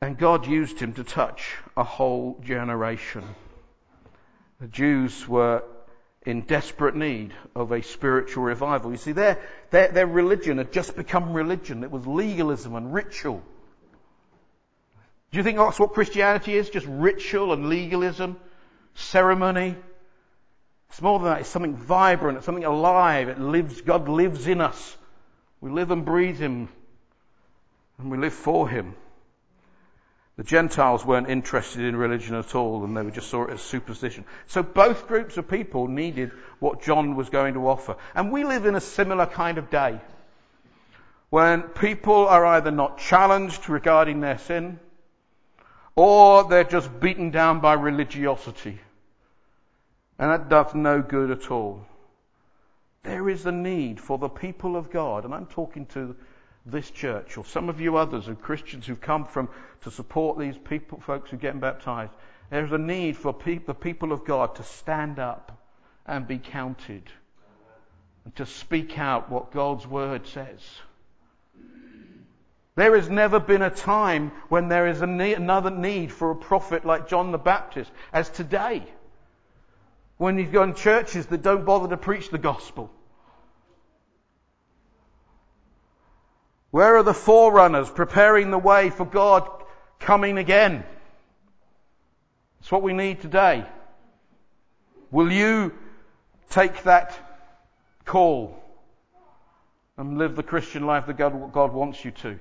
And 0.00 0.16
God 0.16 0.46
used 0.46 0.78
him 0.78 0.92
to 0.94 1.04
touch 1.04 1.56
a 1.76 1.82
whole 1.82 2.40
generation. 2.44 3.24
The 4.60 4.68
Jews 4.68 5.26
were 5.26 5.64
in 6.24 6.42
desperate 6.42 6.94
need 6.94 7.32
of 7.56 7.72
a 7.72 7.82
spiritual 7.82 8.44
revival. 8.44 8.92
You 8.92 8.96
see, 8.96 9.12
their, 9.12 9.40
their, 9.70 9.88
their 9.88 10.06
religion 10.06 10.58
had 10.58 10.72
just 10.72 10.94
become 10.94 11.32
religion. 11.32 11.82
It 11.82 11.90
was 11.90 12.06
legalism 12.06 12.76
and 12.76 12.94
ritual. 12.94 13.42
Do 15.30 15.38
you 15.38 15.44
think 15.44 15.58
that's 15.58 15.78
what 15.78 15.92
Christianity 15.92 16.56
is? 16.56 16.70
Just 16.70 16.86
ritual 16.86 17.52
and 17.52 17.68
legalism, 17.68 18.38
ceremony? 18.94 19.76
It's 20.90 21.02
more 21.02 21.18
than 21.18 21.28
that. 21.28 21.40
It's 21.40 21.50
something 21.50 21.76
vibrant. 21.76 22.38
It's 22.38 22.46
something 22.46 22.64
alive. 22.64 23.28
It 23.28 23.38
lives, 23.38 23.80
God 23.82 24.08
lives 24.08 24.46
in 24.46 24.60
us. 24.60 24.96
We 25.60 25.70
live 25.70 25.90
and 25.90 26.04
breathe 26.04 26.38
Him. 26.38 26.68
And 27.98 28.10
we 28.10 28.16
live 28.16 28.32
for 28.32 28.68
Him. 28.68 28.94
The 30.38 30.44
Gentiles 30.44 31.04
weren't 31.04 31.28
interested 31.28 31.84
in 31.84 31.96
religion 31.96 32.36
at 32.36 32.54
all 32.54 32.84
and 32.84 32.96
they 32.96 33.10
just 33.10 33.28
saw 33.28 33.46
it 33.46 33.54
as 33.54 33.60
superstition. 33.60 34.24
So 34.46 34.62
both 34.62 35.08
groups 35.08 35.36
of 35.36 35.48
people 35.48 35.88
needed 35.88 36.30
what 36.60 36.80
John 36.80 37.16
was 37.16 37.28
going 37.28 37.54
to 37.54 37.68
offer. 37.68 37.96
And 38.14 38.30
we 38.30 38.44
live 38.44 38.64
in 38.64 38.76
a 38.76 38.80
similar 38.80 39.26
kind 39.26 39.58
of 39.58 39.68
day. 39.68 40.00
When 41.30 41.62
people 41.62 42.28
are 42.28 42.46
either 42.46 42.70
not 42.70 42.98
challenged 42.98 43.68
regarding 43.68 44.20
their 44.20 44.38
sin, 44.38 44.78
or 45.98 46.44
they're 46.44 46.62
just 46.62 47.00
beaten 47.00 47.32
down 47.32 47.58
by 47.58 47.72
religiosity. 47.72 48.78
And 50.16 50.30
that 50.30 50.48
does 50.48 50.72
no 50.72 51.02
good 51.02 51.32
at 51.32 51.50
all. 51.50 51.84
There 53.02 53.28
is 53.28 53.46
a 53.46 53.52
need 53.52 53.98
for 53.98 54.16
the 54.16 54.28
people 54.28 54.76
of 54.76 54.92
God, 54.92 55.24
and 55.24 55.34
I'm 55.34 55.46
talking 55.46 55.86
to 55.86 56.14
this 56.64 56.88
church 56.90 57.36
or 57.36 57.44
some 57.44 57.68
of 57.68 57.80
you 57.80 57.96
others 57.96 58.26
who 58.26 58.36
Christians 58.36 58.86
who've 58.86 59.00
come 59.00 59.24
from 59.24 59.48
to 59.80 59.90
support 59.90 60.38
these 60.38 60.56
people, 60.56 61.00
folks 61.00 61.30
who 61.30 61.36
are 61.36 61.40
getting 61.40 61.60
baptized. 61.60 62.12
There's 62.48 62.70
a 62.70 62.78
need 62.78 63.16
for 63.16 63.32
pe- 63.32 63.58
the 63.58 63.74
people 63.74 64.12
of 64.12 64.24
God 64.24 64.54
to 64.54 64.62
stand 64.62 65.18
up 65.18 65.60
and 66.06 66.28
be 66.28 66.38
counted 66.38 67.10
and 68.24 68.36
to 68.36 68.46
speak 68.46 69.00
out 69.00 69.30
what 69.30 69.50
God's 69.50 69.86
word 69.86 70.28
says. 70.28 70.60
There 72.78 72.94
has 72.94 73.10
never 73.10 73.40
been 73.40 73.62
a 73.62 73.70
time 73.70 74.30
when 74.48 74.68
there 74.68 74.86
is 74.86 75.02
another 75.02 75.70
need 75.70 76.12
for 76.12 76.30
a 76.30 76.36
prophet 76.36 76.84
like 76.84 77.08
John 77.08 77.32
the 77.32 77.36
Baptist 77.38 77.90
as 78.12 78.30
today. 78.30 78.84
When 80.16 80.38
you 80.38 80.46
go 80.46 80.62
in 80.62 80.74
churches 80.74 81.26
that 81.26 81.42
don't 81.42 81.64
bother 81.64 81.88
to 81.88 81.96
preach 81.96 82.30
the 82.30 82.38
gospel. 82.38 82.88
Where 86.70 86.96
are 86.98 87.02
the 87.02 87.12
forerunners 87.12 87.90
preparing 87.90 88.52
the 88.52 88.58
way 88.58 88.90
for 88.90 89.04
God 89.04 89.50
coming 89.98 90.38
again? 90.38 90.84
It's 92.60 92.70
what 92.70 92.82
we 92.82 92.92
need 92.92 93.20
today. 93.20 93.66
Will 95.10 95.32
you 95.32 95.72
take 96.48 96.84
that 96.84 97.18
call 98.04 98.62
and 99.96 100.16
live 100.16 100.36
the 100.36 100.44
Christian 100.44 100.86
life 100.86 101.06
that 101.06 101.16
God 101.16 101.72
wants 101.72 102.04
you 102.04 102.12
to? 102.12 102.38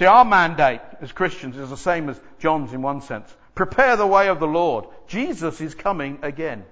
See, 0.00 0.06
our 0.06 0.24
mandate 0.24 0.80
as 1.02 1.12
Christians 1.12 1.58
is 1.58 1.68
the 1.68 1.76
same 1.76 2.08
as 2.08 2.18
John's 2.38 2.72
in 2.72 2.80
one 2.80 3.02
sense. 3.02 3.30
Prepare 3.54 3.96
the 3.96 4.06
way 4.06 4.28
of 4.28 4.40
the 4.40 4.46
Lord. 4.46 4.86
Jesus 5.08 5.60
is 5.60 5.74
coming 5.74 6.20
again. 6.22 6.64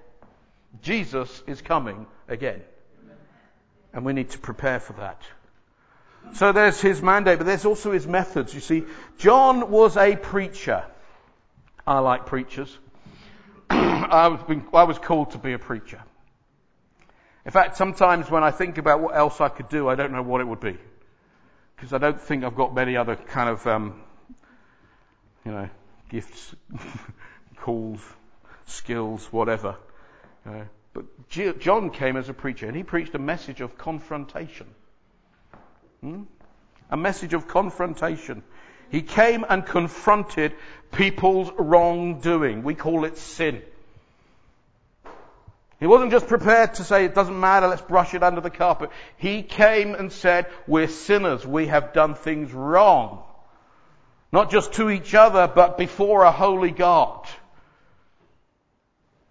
Jesus 0.80 1.42
is 1.46 1.60
coming 1.60 2.06
again. 2.26 2.62
And 3.92 4.06
we 4.06 4.14
need 4.14 4.30
to 4.30 4.38
prepare 4.38 4.80
for 4.80 4.94
that. 4.94 5.20
So 6.36 6.52
there's 6.52 6.80
his 6.80 7.02
mandate, 7.02 7.36
but 7.36 7.44
there's 7.46 7.66
also 7.66 7.92
his 7.92 8.06
methods. 8.06 8.54
You 8.54 8.60
see, 8.60 8.84
John 9.18 9.70
was 9.70 9.98
a 9.98 10.16
preacher. 10.16 10.84
I 11.86 11.98
like 11.98 12.24
preachers. 12.24 12.74
I, 13.68 14.28
was, 14.28 14.40
I 14.72 14.84
was 14.84 14.98
called 14.98 15.32
to 15.32 15.38
be 15.38 15.52
a 15.52 15.58
preacher. 15.58 16.00
In 17.44 17.50
fact, 17.50 17.76
sometimes 17.76 18.30
when 18.30 18.42
I 18.42 18.52
think 18.52 18.78
about 18.78 19.00
what 19.02 19.14
else 19.14 19.38
I 19.38 19.50
could 19.50 19.68
do, 19.68 19.86
I 19.86 19.96
don't 19.96 20.12
know 20.12 20.22
what 20.22 20.40
it 20.40 20.48
would 20.48 20.60
be 20.60 20.78
because 21.78 21.92
I 21.92 21.98
don't 21.98 22.20
think 22.20 22.42
I've 22.42 22.56
got 22.56 22.74
many 22.74 22.96
other 22.96 23.14
kind 23.14 23.48
of, 23.48 23.64
um, 23.68 24.00
you 25.44 25.52
know, 25.52 25.68
gifts, 26.08 26.56
calls, 27.56 28.00
skills, 28.66 29.24
whatever. 29.32 29.76
Uh, 30.44 30.62
but 30.92 31.28
G- 31.28 31.52
John 31.60 31.90
came 31.90 32.16
as 32.16 32.28
a 32.28 32.34
preacher 32.34 32.66
and 32.66 32.76
he 32.76 32.82
preached 32.82 33.14
a 33.14 33.20
message 33.20 33.60
of 33.60 33.78
confrontation. 33.78 34.66
Hmm? 36.00 36.22
A 36.90 36.96
message 36.96 37.32
of 37.32 37.46
confrontation. 37.46 38.42
He 38.90 39.02
came 39.02 39.44
and 39.48 39.64
confronted 39.64 40.54
people's 40.90 41.52
wrongdoing. 41.56 42.64
We 42.64 42.74
call 42.74 43.04
it 43.04 43.18
sin. 43.18 43.62
He 45.80 45.86
wasn't 45.86 46.10
just 46.10 46.26
prepared 46.26 46.74
to 46.74 46.84
say, 46.84 47.04
it 47.04 47.14
doesn't 47.14 47.38
matter, 47.38 47.68
let's 47.68 47.82
brush 47.82 48.14
it 48.14 48.22
under 48.22 48.40
the 48.40 48.50
carpet. 48.50 48.90
He 49.16 49.42
came 49.42 49.94
and 49.94 50.10
said, 50.10 50.46
we're 50.66 50.88
sinners, 50.88 51.46
we 51.46 51.68
have 51.68 51.92
done 51.92 52.14
things 52.14 52.52
wrong. 52.52 53.22
Not 54.32 54.50
just 54.50 54.72
to 54.74 54.90
each 54.90 55.14
other, 55.14 55.46
but 55.46 55.78
before 55.78 56.24
a 56.24 56.32
holy 56.32 56.72
God. 56.72 57.26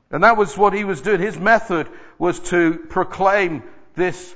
And 0.10 0.24
that 0.24 0.38
was 0.38 0.58
what 0.58 0.74
he 0.74 0.86
was 0.86 1.02
doing. 1.02 1.20
His 1.20 1.38
method 1.38 1.90
was 2.18 2.40
to 2.52 2.76
proclaim 2.90 3.64
this 3.96 4.36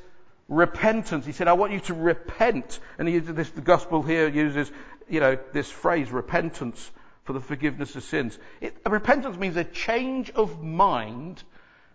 repentance. 0.49 1.25
He 1.25 1.31
said, 1.31 1.47
I 1.47 1.53
want 1.53 1.71
you 1.71 1.79
to 1.81 1.93
repent. 1.93 2.79
And 2.99 3.07
he 3.07 3.19
this, 3.19 3.49
the 3.51 3.61
gospel 3.61 4.03
here 4.03 4.27
uses, 4.27 4.69
you 5.09 5.21
know, 5.21 5.37
this 5.53 5.71
phrase, 5.71 6.11
repentance 6.11 6.91
for 7.23 7.31
the 7.31 7.39
forgiveness 7.39 7.95
of 7.95 8.03
sins. 8.03 8.37
It, 8.59 8.75
repentance 8.85 9.37
means 9.37 9.55
a 9.55 9.63
change 9.63 10.29
of 10.31 10.61
mind 10.61 11.41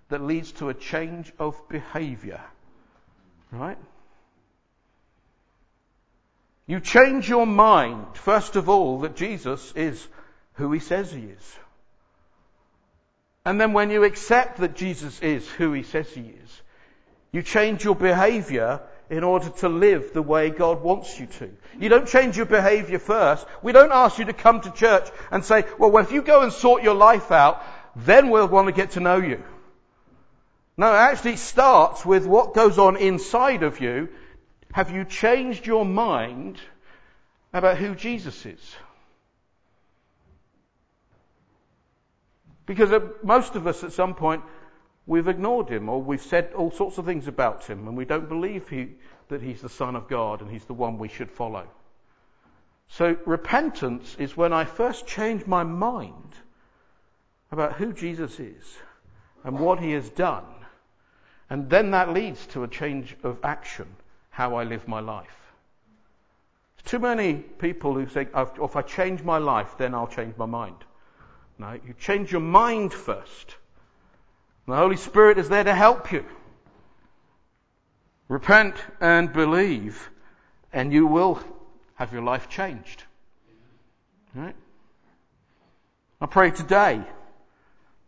that 0.08 0.22
leads 0.22 0.52
to 0.52 0.68
a 0.68 0.74
change 0.74 1.32
of 1.38 1.56
behavior. 1.68 2.40
Right? 3.50 3.78
You 6.66 6.80
change 6.80 7.28
your 7.28 7.46
mind, 7.46 8.16
first 8.16 8.56
of 8.56 8.68
all, 8.68 9.00
that 9.00 9.16
Jesus 9.16 9.72
is 9.76 10.06
who 10.54 10.72
he 10.72 10.80
says 10.80 11.12
he 11.12 11.22
is. 11.22 11.56
And 13.44 13.60
then 13.60 13.72
when 13.72 13.90
you 13.90 14.02
accept 14.02 14.58
that 14.58 14.74
Jesus 14.74 15.20
is 15.20 15.48
who 15.48 15.72
he 15.72 15.84
says 15.84 16.08
he 16.08 16.22
is, 16.22 16.62
you 17.30 17.42
change 17.42 17.84
your 17.84 17.94
behavior 17.94 18.80
in 19.08 19.22
order 19.22 19.48
to 19.48 19.68
live 19.68 20.12
the 20.12 20.22
way 20.22 20.50
God 20.50 20.82
wants 20.82 21.20
you 21.20 21.26
to. 21.26 21.50
You 21.78 21.88
don't 21.88 22.08
change 22.08 22.36
your 22.36 22.46
behavior 22.46 22.98
first. 22.98 23.46
We 23.62 23.70
don't 23.70 23.92
ask 23.92 24.18
you 24.18 24.24
to 24.24 24.32
come 24.32 24.60
to 24.62 24.70
church 24.72 25.08
and 25.30 25.44
say, 25.44 25.64
well, 25.78 25.96
if 25.98 26.10
you 26.10 26.22
go 26.22 26.42
and 26.42 26.52
sort 26.52 26.82
your 26.82 26.94
life 26.94 27.30
out, 27.30 27.62
then 27.94 28.30
we'll 28.30 28.48
want 28.48 28.66
to 28.66 28.72
get 28.72 28.92
to 28.92 29.00
know 29.00 29.18
you. 29.18 29.44
No, 30.78 30.92
it 30.92 30.98
actually 30.98 31.36
starts 31.36 32.04
with 32.04 32.26
what 32.26 32.54
goes 32.54 32.78
on 32.78 32.96
inside 32.96 33.62
of 33.62 33.80
you. 33.80 34.08
Have 34.72 34.90
you 34.90 35.04
changed 35.04 35.66
your 35.66 35.86
mind 35.86 36.60
about 37.52 37.78
who 37.78 37.94
Jesus 37.94 38.44
is? 38.44 38.76
Because 42.66 42.90
most 43.22 43.54
of 43.54 43.66
us 43.66 43.84
at 43.84 43.92
some 43.92 44.14
point, 44.14 44.42
we've 45.06 45.28
ignored 45.28 45.68
him 45.70 45.88
or 45.88 46.02
we've 46.02 46.20
said 46.20 46.52
all 46.54 46.70
sorts 46.70 46.98
of 46.98 47.06
things 47.06 47.26
about 47.26 47.64
him 47.64 47.88
and 47.88 47.96
we 47.96 48.04
don't 48.04 48.28
believe 48.28 48.68
he, 48.68 48.88
that 49.28 49.40
he's 49.40 49.62
the 49.62 49.68
Son 49.68 49.96
of 49.96 50.08
God 50.08 50.42
and 50.42 50.50
he's 50.50 50.64
the 50.64 50.74
one 50.74 50.98
we 50.98 51.08
should 51.08 51.30
follow. 51.30 51.66
So 52.88 53.16
repentance 53.24 54.14
is 54.18 54.36
when 54.36 54.52
I 54.52 54.64
first 54.64 55.06
change 55.06 55.46
my 55.46 55.62
mind 55.62 56.34
about 57.50 57.74
who 57.74 57.92
Jesus 57.92 58.38
is 58.38 58.64
and 59.42 59.58
what 59.58 59.80
he 59.80 59.92
has 59.92 60.10
done 60.10 60.44
and 61.48 61.70
then 61.70 61.92
that 61.92 62.12
leads 62.12 62.46
to 62.48 62.64
a 62.64 62.68
change 62.68 63.16
of 63.22 63.38
action, 63.42 63.86
how 64.30 64.56
I 64.56 64.64
live 64.64 64.88
my 64.88 65.00
life. 65.00 65.36
Too 66.84 66.98
many 67.00 67.34
people 67.34 67.94
who 67.94 68.08
say, 68.08 68.28
oh, 68.32 68.48
if 68.62 68.76
I 68.76 68.82
change 68.82 69.22
my 69.22 69.38
life, 69.38 69.76
then 69.76 69.94
I'll 69.94 70.06
change 70.06 70.36
my 70.36 70.46
mind. 70.46 70.76
No, 71.58 71.72
you 71.72 71.94
change 71.98 72.30
your 72.30 72.40
mind 72.40 72.92
first. 72.92 73.56
The 74.66 74.76
Holy 74.76 74.96
Spirit 74.96 75.38
is 75.38 75.48
there 75.48 75.64
to 75.64 75.74
help 75.74 76.12
you. 76.12 76.24
Repent 78.28 78.76
and 79.00 79.32
believe, 79.32 80.10
and 80.72 80.92
you 80.92 81.06
will 81.06 81.40
have 81.94 82.12
your 82.12 82.22
life 82.22 82.48
changed. 82.48 83.02
Right? 84.34 84.54
I 86.20 86.26
pray 86.26 86.50
today 86.50 87.02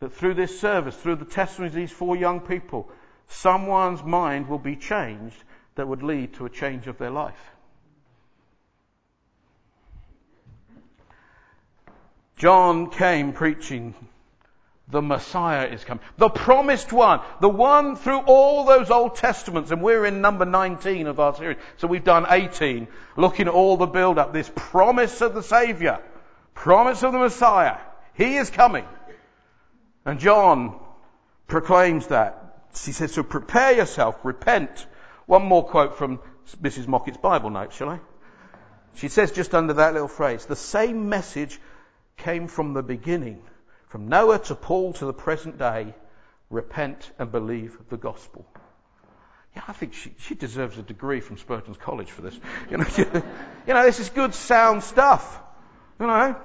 that 0.00 0.12
through 0.12 0.34
this 0.34 0.60
service, 0.60 0.96
through 0.96 1.16
the 1.16 1.24
testimonies 1.24 1.72
of 1.72 1.76
these 1.76 1.90
four 1.90 2.16
young 2.16 2.40
people, 2.40 2.90
someone's 3.28 4.02
mind 4.02 4.48
will 4.48 4.58
be 4.58 4.76
changed 4.76 5.36
that 5.74 5.86
would 5.86 6.02
lead 6.02 6.34
to 6.34 6.46
a 6.46 6.50
change 6.50 6.86
of 6.86 6.98
their 6.98 7.10
life. 7.10 7.38
John 12.36 12.90
came 12.90 13.32
preaching 13.32 13.94
the 14.90 15.02
Messiah 15.02 15.66
is 15.66 15.84
coming. 15.84 16.02
The 16.16 16.30
promised 16.30 16.92
one. 16.92 17.20
The 17.40 17.48
one 17.48 17.96
through 17.96 18.20
all 18.20 18.64
those 18.64 18.90
Old 18.90 19.16
Testaments. 19.16 19.70
And 19.70 19.82
we're 19.82 20.06
in 20.06 20.22
number 20.22 20.46
19 20.46 21.06
of 21.06 21.20
our 21.20 21.34
series. 21.34 21.58
So 21.76 21.86
we've 21.86 22.04
done 22.04 22.26
18. 22.28 22.88
Looking 23.16 23.48
at 23.48 23.54
all 23.54 23.76
the 23.76 23.86
build 23.86 24.18
up. 24.18 24.32
This 24.32 24.50
promise 24.54 25.20
of 25.20 25.34
the 25.34 25.42
Savior. 25.42 26.00
Promise 26.54 27.02
of 27.02 27.12
the 27.12 27.18
Messiah. 27.18 27.76
He 28.14 28.36
is 28.36 28.48
coming. 28.48 28.86
And 30.06 30.18
John 30.18 30.80
proclaims 31.46 32.06
that. 32.06 32.47
She 32.74 32.92
says, 32.92 33.12
so 33.12 33.22
prepare 33.22 33.72
yourself, 33.72 34.24
repent. 34.24 34.86
One 35.26 35.44
more 35.44 35.64
quote 35.64 35.96
from 35.96 36.20
Mrs. 36.62 36.86
Mockett's 36.86 37.18
Bible 37.18 37.50
notes, 37.50 37.76
shall 37.76 37.90
I? 37.90 38.00
She 38.94 39.08
says 39.08 39.32
just 39.32 39.54
under 39.54 39.74
that 39.74 39.92
little 39.92 40.08
phrase, 40.08 40.46
the 40.46 40.56
same 40.56 41.08
message 41.08 41.60
came 42.16 42.48
from 42.48 42.74
the 42.74 42.82
beginning, 42.82 43.42
from 43.88 44.08
Noah 44.08 44.40
to 44.40 44.54
Paul 44.54 44.92
to 44.94 45.06
the 45.06 45.12
present 45.12 45.58
day. 45.58 45.94
Repent 46.50 47.10
and 47.18 47.30
believe 47.30 47.76
the 47.90 47.98
gospel. 47.98 48.46
Yeah, 49.54 49.62
I 49.68 49.72
think 49.72 49.92
she, 49.92 50.14
she 50.18 50.34
deserves 50.34 50.78
a 50.78 50.82
degree 50.82 51.20
from 51.20 51.36
Spurgeon's 51.36 51.76
College 51.76 52.10
for 52.10 52.22
this. 52.22 52.38
You 52.70 52.78
know, 52.78 52.86
you 53.66 53.74
know, 53.74 53.84
this 53.84 54.00
is 54.00 54.08
good 54.08 54.34
sound 54.34 54.82
stuff. 54.82 55.40
You 56.00 56.06
know, 56.06 56.36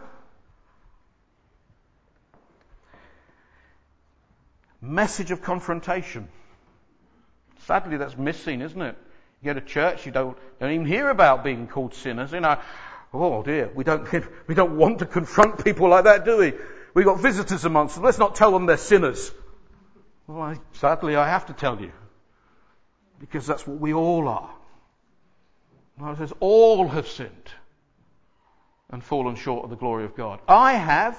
message 4.84 5.32
of 5.32 5.42
confrontation. 5.42 6.28
Sadly, 7.66 7.98
that's 7.98 8.18
missing, 8.18 8.62
isn't 8.62 8.82
it? 8.82 8.98
You 9.42 9.54
go 9.54 9.60
to 9.60 9.66
church, 9.66 10.06
you 10.06 10.12
don't, 10.12 10.38
don't 10.60 10.72
even 10.72 10.86
hear 10.86 11.10
about 11.10 11.44
being 11.44 11.68
called 11.68 11.94
sinners. 11.94 12.32
You 12.32 12.42
know, 12.42 12.60
oh 13.14 13.44
dear, 13.44 13.72
we 13.74 13.84
don't, 13.84 14.08
we 14.48 14.56
don't 14.56 14.78
want 14.78 15.00
to 15.00 15.06
confront 15.06 15.64
people 15.64 15.90
like 15.90 16.04
that, 16.04 16.26
do 16.26 16.38
we? 16.38 16.54
We've 16.94 17.06
got 17.06 17.20
visitors 17.20 17.66
amongst 17.66 17.98
us. 17.98 18.04
Let's 18.04 18.20
not 18.20 18.36
tell 18.36 18.52
them 18.52 18.66
they're 18.66 18.78
sinners. 18.78 19.32
Well, 20.28 20.42
I, 20.42 20.60
sadly, 20.74 21.16
I 21.16 21.28
have 21.28 21.48
to 21.48 21.54
tell 21.54 21.80
you. 21.82 21.92
Because 23.20 23.48
that's 23.48 23.66
what 23.66 23.80
we 23.80 23.94
all 23.94 24.28
are. 24.28 24.50
it 26.12 26.18
says, 26.18 26.34
all 26.40 26.88
have 26.90 27.08
sinned 27.08 27.52
and 28.90 29.04
fallen 29.04 29.36
short 29.36 29.64
of 29.64 29.70
the 29.70 29.76
glory 29.76 30.06
of 30.06 30.16
God. 30.16 30.40
I 30.48 30.74
have, 30.74 31.18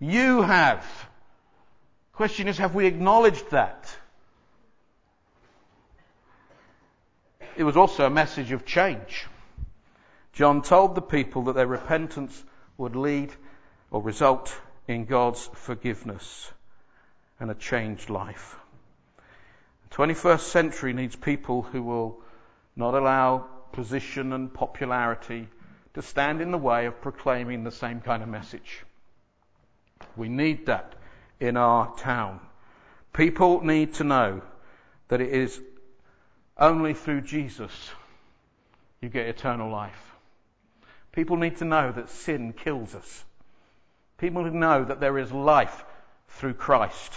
You 0.00 0.42
have. 0.42 0.84
Question 2.18 2.48
is, 2.48 2.58
have 2.58 2.74
we 2.74 2.86
acknowledged 2.86 3.52
that? 3.52 3.96
It 7.56 7.62
was 7.62 7.76
also 7.76 8.06
a 8.06 8.10
message 8.10 8.50
of 8.50 8.66
change. 8.66 9.28
John 10.32 10.62
told 10.62 10.96
the 10.96 11.00
people 11.00 11.44
that 11.44 11.52
their 11.54 11.68
repentance 11.68 12.44
would 12.76 12.96
lead 12.96 13.30
or 13.92 14.02
result 14.02 14.52
in 14.88 15.04
God's 15.04 15.48
forgiveness 15.54 16.50
and 17.38 17.52
a 17.52 17.54
changed 17.54 18.10
life. 18.10 18.56
The 19.88 19.94
21st 19.94 20.40
century 20.40 20.94
needs 20.94 21.14
people 21.14 21.62
who 21.62 21.84
will 21.84 22.18
not 22.74 22.94
allow 22.94 23.46
position 23.70 24.32
and 24.32 24.52
popularity 24.52 25.46
to 25.94 26.02
stand 26.02 26.40
in 26.40 26.50
the 26.50 26.58
way 26.58 26.86
of 26.86 27.00
proclaiming 27.00 27.62
the 27.62 27.70
same 27.70 28.00
kind 28.00 28.24
of 28.24 28.28
message. 28.28 28.84
We 30.16 30.28
need 30.28 30.66
that 30.66 30.96
in 31.40 31.56
our 31.56 31.94
town. 31.96 32.40
People 33.12 33.64
need 33.64 33.94
to 33.94 34.04
know 34.04 34.42
that 35.08 35.20
it 35.20 35.32
is 35.32 35.60
only 36.56 36.94
through 36.94 37.22
Jesus 37.22 37.72
you 39.00 39.08
get 39.08 39.26
eternal 39.26 39.70
life. 39.70 40.12
People 41.12 41.36
need 41.36 41.56
to 41.58 41.64
know 41.64 41.92
that 41.92 42.10
sin 42.10 42.52
kills 42.52 42.94
us. 42.94 43.24
People 44.18 44.44
need 44.44 44.50
to 44.50 44.56
know 44.56 44.84
that 44.84 45.00
there 45.00 45.18
is 45.18 45.32
life 45.32 45.84
through 46.28 46.54
Christ. 46.54 47.12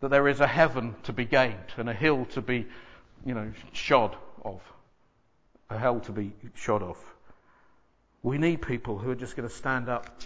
That 0.00 0.08
there 0.08 0.28
is 0.28 0.40
a 0.40 0.46
heaven 0.46 0.94
to 1.04 1.12
be 1.12 1.24
gained 1.24 1.72
and 1.76 1.88
a 1.88 1.94
hill 1.94 2.24
to 2.32 2.40
be, 2.40 2.66
you 3.24 3.34
know, 3.34 3.52
shod 3.72 4.16
of. 4.44 4.60
A 5.70 5.78
hell 5.78 6.00
to 6.00 6.12
be 6.12 6.32
shod 6.54 6.82
of. 6.82 6.98
We 8.22 8.38
need 8.38 8.62
people 8.62 8.98
who 8.98 9.10
are 9.10 9.16
just 9.16 9.36
going 9.36 9.48
to 9.48 9.54
stand 9.54 9.88
up 9.88 10.20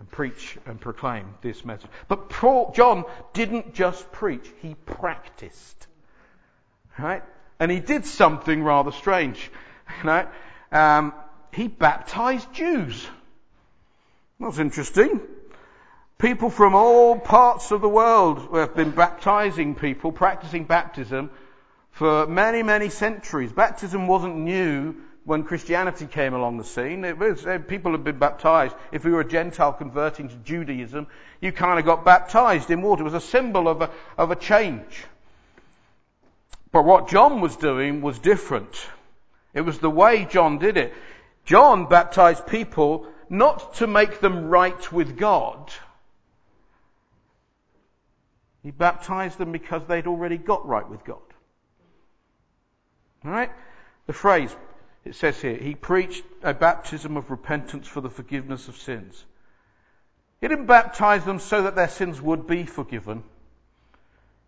and 0.00 0.10
preach 0.10 0.58
and 0.66 0.80
proclaim 0.80 1.34
this 1.42 1.64
message. 1.64 1.90
But 2.08 2.30
Paul, 2.30 2.72
John 2.74 3.04
didn't 3.34 3.74
just 3.74 4.10
preach, 4.10 4.50
he 4.62 4.74
practiced. 4.74 5.86
Right? 6.98 7.22
And 7.60 7.70
he 7.70 7.78
did 7.78 8.06
something 8.06 8.64
rather 8.64 8.90
strange. 8.90 9.50
Right? 10.04 10.28
Um, 10.70 11.12
he 11.52 11.66
baptized 11.66 12.52
Jews. 12.52 13.08
That's 14.38 14.60
interesting. 14.60 15.20
People 16.16 16.48
from 16.48 16.76
all 16.76 17.18
parts 17.18 17.72
of 17.72 17.80
the 17.80 17.88
world 17.88 18.54
have 18.54 18.76
been 18.76 18.92
baptizing 18.92 19.74
people, 19.74 20.12
practicing 20.12 20.62
baptism 20.62 21.30
for 21.90 22.28
many, 22.28 22.62
many 22.62 22.88
centuries. 22.88 23.52
Baptism 23.52 24.06
wasn't 24.06 24.36
new 24.36 24.94
when 25.24 25.44
Christianity 25.44 26.06
came 26.06 26.34
along 26.34 26.58
the 26.58 26.64
scene. 26.64 27.04
It 27.04 27.18
was, 27.18 27.46
uh, 27.46 27.58
people 27.58 27.92
had 27.92 28.04
been 28.04 28.18
baptized. 28.18 28.74
If 28.90 29.04
you 29.04 29.12
were 29.12 29.20
a 29.20 29.28
Gentile 29.28 29.72
converting 29.72 30.28
to 30.28 30.36
Judaism, 30.36 31.06
you 31.40 31.52
kind 31.52 31.78
of 31.78 31.84
got 31.84 32.04
baptized 32.04 32.70
in 32.70 32.82
water. 32.82 33.02
It 33.02 33.04
was 33.04 33.14
a 33.14 33.20
symbol 33.20 33.68
of 33.68 33.82
a, 33.82 33.90
of 34.16 34.30
a 34.30 34.36
change. 34.36 35.04
But 36.72 36.84
what 36.84 37.08
John 37.08 37.40
was 37.40 37.56
doing 37.56 38.00
was 38.00 38.18
different. 38.18 38.74
It 39.52 39.62
was 39.62 39.78
the 39.78 39.90
way 39.90 40.24
John 40.24 40.58
did 40.58 40.76
it. 40.76 40.94
John 41.44 41.86
baptized 41.86 42.46
people 42.46 43.06
not 43.28 43.74
to 43.74 43.86
make 43.86 44.20
them 44.20 44.48
right 44.48 44.92
with 44.92 45.16
God. 45.16 45.72
He 48.62 48.70
baptized 48.70 49.38
them 49.38 49.52
because 49.52 49.82
they'd 49.86 50.06
already 50.06 50.36
got 50.36 50.66
right 50.66 50.88
with 50.88 51.04
God. 51.04 51.18
Alright? 53.24 53.50
The 54.06 54.12
phrase, 54.12 54.54
it 55.04 55.14
says 55.14 55.40
here, 55.40 55.56
he 55.56 55.74
preached 55.74 56.24
a 56.42 56.52
baptism 56.52 57.16
of 57.16 57.30
repentance 57.30 57.86
for 57.86 58.00
the 58.00 58.10
forgiveness 58.10 58.68
of 58.68 58.76
sins. 58.76 59.24
He 60.40 60.48
didn't 60.48 60.66
baptize 60.66 61.24
them 61.24 61.38
so 61.38 61.62
that 61.62 61.74
their 61.74 61.88
sins 61.88 62.20
would 62.20 62.46
be 62.46 62.64
forgiven. 62.64 63.24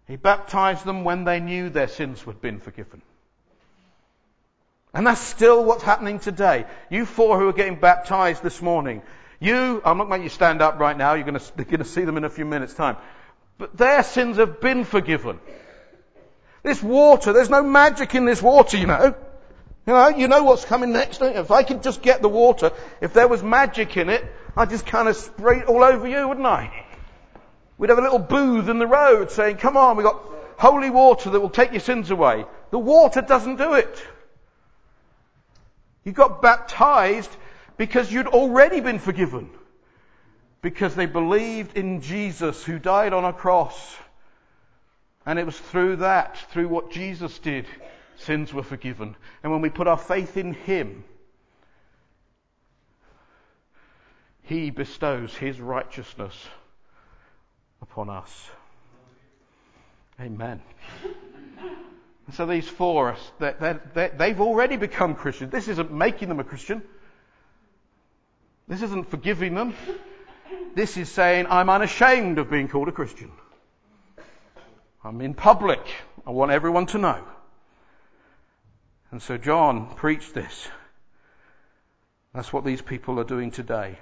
He 0.06 0.16
baptized 0.16 0.84
them 0.84 1.04
when 1.04 1.24
they 1.24 1.40
knew 1.40 1.70
their 1.70 1.88
sins 1.88 2.20
had 2.22 2.40
been 2.40 2.60
forgiven. 2.60 3.02
And 4.94 5.06
that's 5.06 5.20
still 5.20 5.64
what's 5.64 5.82
happening 5.82 6.18
today. 6.18 6.66
You 6.90 7.06
four 7.06 7.38
who 7.38 7.48
are 7.48 7.54
getting 7.54 7.76
baptized 7.76 8.42
this 8.42 8.60
morning, 8.60 9.02
you, 9.40 9.80
I'm 9.84 9.96
not 9.96 10.08
making 10.08 10.24
you 10.24 10.28
stand 10.28 10.60
up 10.60 10.78
right 10.78 10.96
now, 10.96 11.14
you're 11.14 11.24
going 11.24 11.38
to, 11.38 11.52
you're 11.56 11.64
going 11.64 11.78
to 11.78 11.84
see 11.84 12.04
them 12.04 12.18
in 12.18 12.24
a 12.24 12.30
few 12.30 12.44
minutes 12.44 12.74
time. 12.74 12.96
But 13.56 13.76
their 13.76 14.02
sins 14.02 14.36
have 14.36 14.60
been 14.60 14.84
forgiven. 14.84 15.40
This 16.62 16.82
water, 16.82 17.32
there's 17.32 17.50
no 17.50 17.62
magic 17.62 18.14
in 18.14 18.24
this 18.24 18.42
water, 18.42 18.76
you 18.76 18.86
know. 18.86 19.14
You 19.86 19.92
know, 19.92 20.08
you 20.08 20.28
know 20.28 20.44
what's 20.44 20.64
coming 20.64 20.92
next. 20.92 21.20
If 21.22 21.50
I 21.50 21.64
could 21.64 21.82
just 21.82 22.02
get 22.02 22.22
the 22.22 22.28
water, 22.28 22.70
if 23.00 23.12
there 23.12 23.26
was 23.26 23.42
magic 23.42 23.96
in 23.96 24.08
it, 24.10 24.24
I'd 24.56 24.70
just 24.70 24.86
kind 24.86 25.08
of 25.08 25.16
spray 25.16 25.58
it 25.58 25.66
all 25.66 25.82
over 25.82 26.06
you, 26.06 26.28
wouldn't 26.28 26.46
I? 26.46 26.86
We'd 27.78 27.90
have 27.90 27.98
a 27.98 28.02
little 28.02 28.20
booth 28.20 28.68
in 28.68 28.78
the 28.78 28.86
road 28.86 29.32
saying, 29.32 29.56
come 29.56 29.76
on, 29.76 29.96
we've 29.96 30.06
got 30.06 30.22
holy 30.56 30.90
water 30.90 31.30
that 31.30 31.40
will 31.40 31.50
take 31.50 31.72
your 31.72 31.80
sins 31.80 32.10
away. 32.12 32.44
The 32.70 32.78
water 32.78 33.22
doesn't 33.22 33.56
do 33.56 33.74
it. 33.74 34.06
You 36.04 36.12
got 36.12 36.42
baptized 36.42 37.30
because 37.76 38.12
you'd 38.12 38.28
already 38.28 38.80
been 38.80 39.00
forgiven. 39.00 39.50
Because 40.60 40.94
they 40.94 41.06
believed 41.06 41.76
in 41.76 42.02
Jesus 42.02 42.62
who 42.62 42.78
died 42.78 43.12
on 43.12 43.24
a 43.24 43.32
cross. 43.32 43.96
And 45.26 45.40
it 45.40 45.46
was 45.46 45.58
through 45.58 45.96
that, 45.96 46.38
through 46.52 46.68
what 46.68 46.92
Jesus 46.92 47.36
did, 47.40 47.66
sins 48.16 48.52
were 48.52 48.62
forgiven. 48.62 49.16
And 49.42 49.52
when 49.52 49.60
we 49.60 49.70
put 49.70 49.86
our 49.86 49.98
faith 49.98 50.36
in 50.36 50.54
Him, 50.54 51.04
He 54.42 54.70
bestows 54.70 55.34
His 55.34 55.60
righteousness 55.60 56.34
upon 57.80 58.10
us. 58.10 58.50
Amen. 60.20 60.60
So 62.34 62.46
these 62.46 62.68
four, 62.68 63.16
they 63.40 64.08
they've 64.16 64.40
already 64.40 64.76
become 64.76 65.16
Christians. 65.16 65.50
This 65.50 65.66
isn't 65.66 65.92
making 65.92 66.28
them 66.28 66.38
a 66.38 66.44
Christian. 66.44 66.80
This 68.68 68.80
isn't 68.82 69.10
forgiving 69.10 69.54
them. 69.54 69.74
This 70.74 70.96
is 70.96 71.10
saying, 71.10 71.46
I'm 71.50 71.68
unashamed 71.68 72.38
of 72.38 72.48
being 72.48 72.68
called 72.68 72.88
a 72.88 72.92
Christian. 72.92 73.30
I'm 75.04 75.20
in 75.20 75.34
public. 75.34 75.80
I 76.26 76.30
want 76.30 76.52
everyone 76.52 76.86
to 76.86 76.98
know. 76.98 77.22
And 79.12 79.20
so 79.20 79.36
John 79.36 79.94
preached 79.94 80.32
this. 80.32 80.68
That's 82.34 82.50
what 82.50 82.64
these 82.64 82.80
people 82.80 83.20
are 83.20 83.24
doing 83.24 83.50
today. 83.50 83.98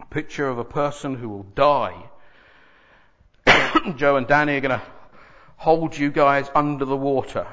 A 0.00 0.06
picture 0.06 0.48
of 0.48 0.58
a 0.58 0.64
person 0.64 1.14
who 1.14 1.28
will 1.28 1.44
die. 1.44 1.94
Joe 3.96 4.16
and 4.16 4.26
Danny 4.26 4.56
are 4.56 4.60
going 4.60 4.80
to 4.80 4.82
hold 5.56 5.96
you 5.96 6.10
guys 6.10 6.50
under 6.52 6.84
the 6.84 6.96
water 6.96 7.46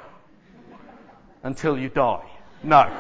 until 1.44 1.78
you 1.78 1.90
die. 1.90 2.26
No. 2.64 2.92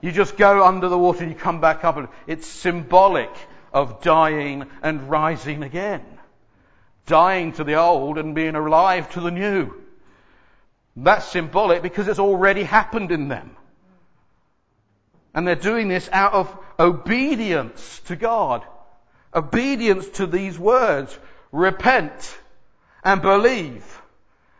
You 0.00 0.12
just 0.12 0.36
go 0.36 0.64
under 0.64 0.88
the 0.88 0.96
water 0.96 1.24
and 1.24 1.32
you 1.32 1.36
come 1.36 1.60
back 1.60 1.82
up 1.82 2.14
it's 2.28 2.46
symbolic 2.46 3.30
of 3.72 4.02
dying 4.02 4.66
and 4.84 5.10
rising 5.10 5.64
again. 5.64 6.04
Dying 7.06 7.54
to 7.54 7.64
the 7.64 7.74
old 7.74 8.18
and 8.18 8.36
being 8.36 8.54
alive 8.54 9.10
to 9.14 9.20
the 9.20 9.32
new. 9.32 9.87
That's 11.04 11.28
symbolic 11.28 11.82
because 11.82 12.08
it's 12.08 12.18
already 12.18 12.64
happened 12.64 13.12
in 13.12 13.28
them. 13.28 13.54
And 15.34 15.46
they're 15.46 15.54
doing 15.54 15.88
this 15.88 16.08
out 16.12 16.32
of 16.32 16.56
obedience 16.78 18.00
to 18.06 18.16
God. 18.16 18.64
Obedience 19.32 20.08
to 20.10 20.26
these 20.26 20.58
words. 20.58 21.16
Repent 21.52 22.36
and 23.04 23.22
believe 23.22 24.02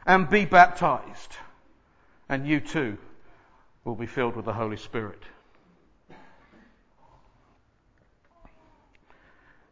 and 0.07 0.31
be 0.31 0.44
baptized. 0.44 1.37
And 2.29 2.46
you 2.46 2.61
too 2.61 2.98
will 3.85 3.96
be 3.96 4.07
filled 4.07 4.37
with 4.37 4.44
the 4.44 4.53
Holy 4.53 4.77
Spirit. 4.77 5.22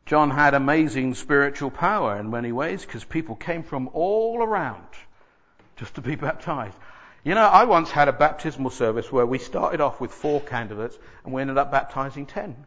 John 0.07 0.31
had 0.31 0.55
amazing 0.55 1.15
spiritual 1.15 1.71
power 1.71 2.19
in 2.19 2.31
many 2.31 2.51
ways 2.51 2.85
because 2.85 3.05
people 3.05 3.37
came 3.37 3.63
from 3.63 3.89
all 3.93 4.43
around 4.43 4.87
just 5.77 5.95
to 5.95 6.01
be 6.01 6.15
baptized. 6.15 6.77
You 7.25 7.35
know, 7.35 7.47
I 7.47 7.65
once 7.65 7.91
had 7.91 8.09
a 8.09 8.13
baptismal 8.13 8.71
service 8.71 9.11
where 9.11 9.27
we 9.27 9.39
started 9.39 9.81
off 9.81 10.01
with 10.01 10.13
four 10.13 10.41
candidates 10.41 10.97
and 11.25 11.33
we 11.33 11.43
ended 11.43 11.59
up 11.59 11.71
baptizing 11.71 12.27
ten. 12.27 12.67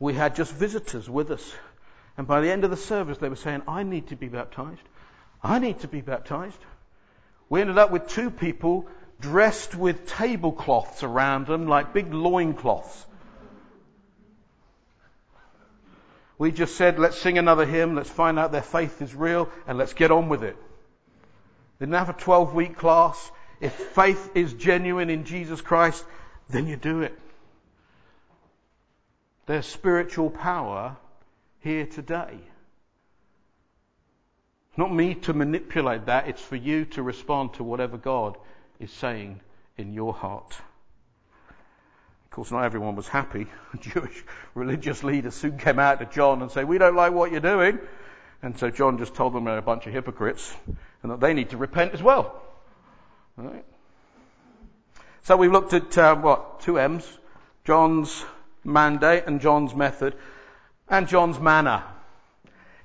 We 0.00 0.14
had 0.14 0.34
just 0.36 0.52
visitors 0.52 1.08
with 1.08 1.30
us 1.30 1.54
and 2.18 2.26
by 2.26 2.40
the 2.40 2.50
end 2.50 2.64
of 2.64 2.70
the 2.70 2.76
service, 2.76 3.18
they 3.18 3.28
were 3.28 3.36
saying, 3.36 3.62
I 3.68 3.84
need 3.84 4.08
to 4.08 4.16
be 4.16 4.26
baptized. 4.26 4.82
I 5.40 5.60
need 5.60 5.78
to 5.80 5.88
be 5.88 6.00
baptized. 6.00 6.58
We 7.48 7.60
ended 7.60 7.78
up 7.78 7.92
with 7.92 8.08
two 8.08 8.30
people 8.30 8.88
dressed 9.20 9.76
with 9.76 10.04
tablecloths 10.06 11.04
around 11.04 11.46
them, 11.46 11.68
like 11.68 11.94
big 11.94 12.12
loincloths. 12.12 13.06
We 16.38 16.50
just 16.50 16.76
said, 16.76 16.98
let's 16.98 17.18
sing 17.18 17.38
another 17.38 17.64
hymn, 17.64 17.94
let's 17.94 18.10
find 18.10 18.36
out 18.36 18.50
their 18.50 18.62
faith 18.62 19.00
is 19.00 19.14
real, 19.14 19.48
and 19.68 19.78
let's 19.78 19.94
get 19.94 20.10
on 20.10 20.28
with 20.28 20.42
it. 20.42 20.56
Didn't 21.80 21.94
have 21.94 22.08
a 22.08 22.14
12 22.14 22.54
week 22.54 22.76
class. 22.76 23.30
If 23.60 23.72
faith 23.72 24.30
is 24.34 24.52
genuine 24.54 25.10
in 25.10 25.24
Jesus 25.24 25.60
Christ, 25.60 26.04
then 26.48 26.66
you 26.66 26.76
do 26.76 27.02
it. 27.02 27.18
There's 29.46 29.66
spiritual 29.66 30.30
power 30.30 30.96
here 31.60 31.86
today. 31.86 32.38
Not 34.76 34.92
me 34.94 35.14
to 35.14 35.32
manipulate 35.32 36.06
that, 36.06 36.28
it's 36.28 36.42
for 36.42 36.54
you 36.54 36.84
to 36.86 37.02
respond 37.02 37.54
to 37.54 37.64
whatever 37.64 37.96
God 37.96 38.36
is 38.78 38.92
saying 38.92 39.40
in 39.76 39.92
your 39.92 40.12
heart. 40.12 40.56
Of 42.26 42.30
course, 42.30 42.52
not 42.52 42.62
everyone 42.62 42.94
was 42.94 43.08
happy. 43.08 43.48
Jewish 43.80 44.24
religious 44.54 45.02
leaders 45.02 45.34
soon 45.34 45.58
came 45.58 45.80
out 45.80 45.98
to 45.98 46.06
John 46.06 46.42
and 46.42 46.50
said, 46.50 46.68
We 46.68 46.78
don't 46.78 46.94
like 46.94 47.12
what 47.12 47.32
you're 47.32 47.40
doing. 47.40 47.80
And 48.40 48.56
so 48.56 48.70
John 48.70 48.98
just 48.98 49.14
told 49.14 49.32
them 49.32 49.44
they're 49.44 49.58
a 49.58 49.62
bunch 49.62 49.88
of 49.88 49.92
hypocrites 49.92 50.54
and 51.02 51.12
that 51.12 51.20
they 51.20 51.34
need 51.34 51.50
to 51.50 51.56
repent 51.56 51.92
as 51.94 52.02
well. 52.02 52.40
Right? 53.36 53.64
So 55.22 55.36
we've 55.36 55.52
looked 55.52 55.74
at, 55.74 55.96
uh, 55.98 56.16
what, 56.16 56.60
two 56.60 56.78
M's? 56.78 57.06
John's 57.64 58.24
mandate 58.64 59.24
and 59.26 59.40
John's 59.40 59.74
method 59.74 60.14
and 60.88 61.06
John's 61.06 61.38
manner. 61.38 61.84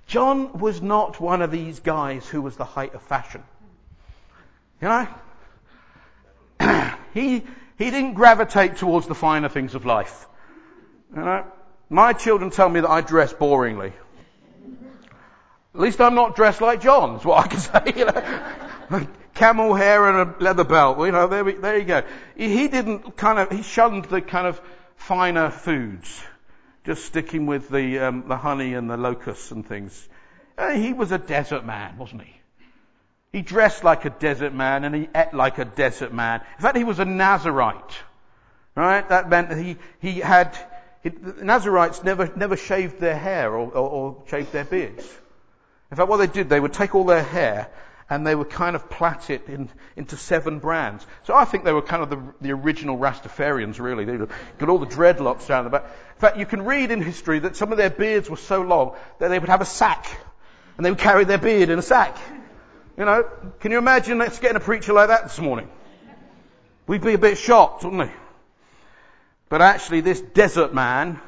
John 0.07 0.59
was 0.59 0.81
not 0.81 1.19
one 1.19 1.41
of 1.41 1.51
these 1.51 1.79
guys 1.79 2.27
who 2.27 2.41
was 2.41 2.57
the 2.57 2.65
height 2.65 2.93
of 2.93 3.01
fashion. 3.03 3.43
You 4.81 4.89
know? 4.89 5.07
he, 7.13 7.43
he 7.77 7.91
didn't 7.91 8.15
gravitate 8.15 8.77
towards 8.77 9.07
the 9.07 9.15
finer 9.15 9.47
things 9.47 9.75
of 9.75 9.85
life. 9.85 10.27
You 11.15 11.21
know? 11.21 11.45
My 11.89 12.13
children 12.13 12.49
tell 12.51 12.67
me 12.69 12.81
that 12.81 12.89
I 12.89 13.01
dress 13.01 13.33
boringly. 13.33 13.93
At 15.73 15.79
least 15.79 15.99
I'm 15.99 16.13
not 16.13 16.35
dressed 16.35 16.61
like 16.61 16.81
John, 16.81 17.15
is 17.15 17.25
what 17.25 17.45
I 17.45 17.47
can 17.47 17.59
say. 17.59 17.93
You 17.95 18.05
know? 18.05 19.07
Camel 19.33 19.73
hair 19.73 20.07
and 20.07 20.29
a 20.29 20.43
leather 20.43 20.63
belt. 20.63 20.99
You 20.99 21.11
know, 21.11 21.27
there, 21.27 21.43
we, 21.43 21.53
there 21.53 21.77
you 21.77 21.85
go. 21.85 22.03
He 22.35 22.67
didn't 22.67 23.17
kind 23.17 23.39
of, 23.39 23.51
he 23.51 23.63
shunned 23.63 24.05
the 24.05 24.21
kind 24.21 24.45
of 24.45 24.61
finer 24.95 25.49
foods, 25.49 26.21
just 26.85 27.05
sticking 27.05 27.47
with 27.47 27.69
the, 27.69 27.99
um, 27.99 28.25
the 28.27 28.37
honey 28.37 28.75
and 28.75 28.89
the 28.89 28.97
locusts 28.97 29.51
and 29.51 29.67
things. 29.67 30.07
Uh, 30.57 30.71
he 30.71 30.93
was 30.93 31.11
a 31.11 31.17
desert 31.17 31.65
man, 31.65 31.97
wasn't 31.97 32.21
he? 32.21 32.33
He 33.31 33.41
dressed 33.41 33.83
like 33.83 34.05
a 34.05 34.11
desert 34.11 34.53
man 34.53 34.83
and 34.83 34.93
he 34.93 35.09
ate 35.15 35.33
like 35.33 35.57
a 35.57 35.65
desert 35.65 36.13
man. 36.13 36.41
In 36.57 36.61
fact, 36.61 36.77
he 36.77 36.83
was 36.83 36.99
a 36.99 37.05
Nazarite. 37.05 37.97
Right? 38.75 39.07
That 39.09 39.29
meant 39.29 39.49
that 39.49 39.57
he, 39.57 39.77
he 39.99 40.19
had, 40.19 40.55
Nazarites 41.41 42.03
never, 42.03 42.31
never 42.35 42.55
shaved 42.55 42.99
their 42.99 43.17
hair 43.17 43.51
or, 43.51 43.71
or, 43.71 43.89
or 43.89 44.23
shaved 44.27 44.51
their 44.51 44.65
beards. 44.65 45.03
In 45.93 45.97
fact, 45.97 46.09
what 46.09 46.17
they 46.17 46.25
did, 46.25 46.49
they 46.49 46.59
would 46.59 46.73
take 46.73 46.95
all 46.95 47.03
their 47.03 47.21
hair 47.21 47.69
and 48.09 48.25
they 48.25 48.33
would 48.33 48.49
kind 48.49 48.75
of 48.75 48.89
plait 48.89 49.29
it 49.29 49.47
in, 49.47 49.69
into 49.95 50.17
seven 50.17 50.57
brands. 50.57 51.05
So 51.25 51.35
I 51.35 51.45
think 51.45 51.65
they 51.65 51.71
were 51.71 51.83
kind 51.83 52.01
of 52.01 52.09
the, 52.09 52.19
the 52.41 52.51
original 52.51 52.97
Rastafarians, 52.97 53.79
really. 53.79 54.03
They 54.03 54.17
got 54.17 54.69
all 54.69 54.79
the 54.79 54.87
dreadlocks 54.87 55.47
down 55.47 55.65
the 55.65 55.69
back. 55.69 55.83
In 55.83 56.19
fact, 56.19 56.37
you 56.37 56.47
can 56.47 56.65
read 56.65 56.89
in 56.89 56.99
history 56.99 57.37
that 57.37 57.55
some 57.55 57.71
of 57.71 57.77
their 57.77 57.91
beards 57.91 58.27
were 58.27 58.37
so 58.37 58.63
long 58.63 58.95
that 59.19 59.27
they 59.27 59.37
would 59.37 59.49
have 59.49 59.61
a 59.61 59.65
sack, 59.65 60.07
and 60.77 60.83
they 60.83 60.89
would 60.89 60.97
carry 60.97 61.25
their 61.25 61.37
beard 61.37 61.69
in 61.69 61.77
a 61.77 61.83
sack. 61.83 62.17
You 62.97 63.05
know, 63.05 63.29
can 63.59 63.71
you 63.71 63.77
imagine 63.77 64.19
us 64.19 64.39
getting 64.39 64.57
a 64.57 64.61
preacher 64.61 64.93
like 64.93 65.09
that 65.09 65.25
this 65.25 65.39
morning? 65.39 65.69
We'd 66.87 67.03
be 67.03 67.13
a 67.13 67.19
bit 67.19 67.37
shocked, 67.37 67.83
wouldn't 67.83 68.09
we? 68.09 68.15
But 69.47 69.61
actually, 69.61 70.01
this 70.01 70.19
desert 70.19 70.73
man 70.73 71.19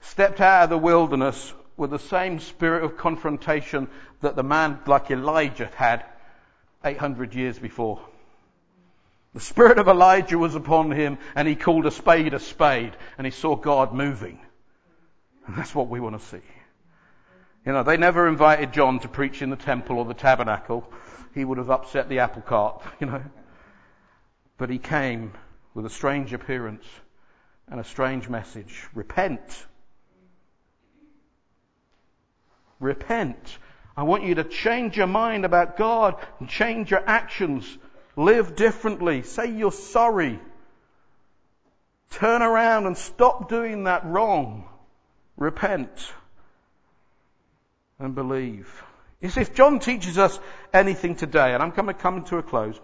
stepped 0.00 0.40
out 0.40 0.64
of 0.64 0.70
the 0.70 0.78
wilderness 0.78 1.52
with 1.76 1.90
the 1.90 1.98
same 1.98 2.38
spirit 2.38 2.84
of 2.84 2.96
confrontation 2.96 3.88
that 4.20 4.36
the 4.36 4.42
man 4.42 4.78
like 4.86 5.10
Elijah 5.10 5.70
had 5.74 6.04
800 6.84 7.34
years 7.34 7.58
before. 7.58 8.00
The 9.34 9.40
spirit 9.40 9.78
of 9.78 9.88
Elijah 9.88 10.38
was 10.38 10.54
upon 10.54 10.90
him 10.90 11.18
and 11.34 11.46
he 11.46 11.56
called 11.56 11.84
a 11.86 11.90
spade 11.90 12.32
a 12.32 12.40
spade 12.40 12.96
and 13.18 13.26
he 13.26 13.30
saw 13.30 13.54
God 13.54 13.92
moving. 13.92 14.40
And 15.46 15.56
that's 15.56 15.74
what 15.74 15.88
we 15.88 16.00
want 16.00 16.18
to 16.18 16.26
see. 16.26 16.42
You 17.66 17.72
know, 17.72 17.82
they 17.82 17.96
never 17.96 18.28
invited 18.28 18.72
John 18.72 19.00
to 19.00 19.08
preach 19.08 19.42
in 19.42 19.50
the 19.50 19.56
temple 19.56 19.98
or 19.98 20.04
the 20.04 20.14
tabernacle. 20.14 20.90
He 21.34 21.44
would 21.44 21.58
have 21.58 21.68
upset 21.68 22.08
the 22.08 22.20
apple 22.20 22.42
cart, 22.42 22.82
you 23.00 23.08
know. 23.08 23.22
But 24.56 24.70
he 24.70 24.78
came 24.78 25.32
with 25.74 25.84
a 25.84 25.90
strange 25.90 26.32
appearance 26.32 26.84
and 27.68 27.78
a 27.78 27.84
strange 27.84 28.28
message. 28.28 28.86
Repent. 28.94 29.66
Repent. 32.80 33.58
I 33.96 34.02
want 34.02 34.24
you 34.24 34.34
to 34.36 34.44
change 34.44 34.96
your 34.96 35.06
mind 35.06 35.44
about 35.44 35.76
God 35.76 36.16
and 36.38 36.48
change 36.48 36.90
your 36.90 37.02
actions. 37.06 37.66
Live 38.14 38.56
differently. 38.56 39.22
Say 39.22 39.52
you're 39.52 39.72
sorry. 39.72 40.38
Turn 42.10 42.42
around 42.42 42.86
and 42.86 42.96
stop 42.96 43.48
doing 43.48 43.84
that 43.84 44.04
wrong. 44.04 44.68
Repent 45.36 46.12
and 47.98 48.14
believe. 48.14 48.82
If 49.20 49.54
John 49.54 49.80
teaches 49.80 50.18
us 50.18 50.38
anything 50.72 51.16
today, 51.16 51.54
and 51.54 51.62
I'm 51.62 51.70
going 51.70 51.86
to 51.86 51.94
come 51.94 52.22
to 52.24 52.38
a 52.38 52.42
close, 52.42 52.78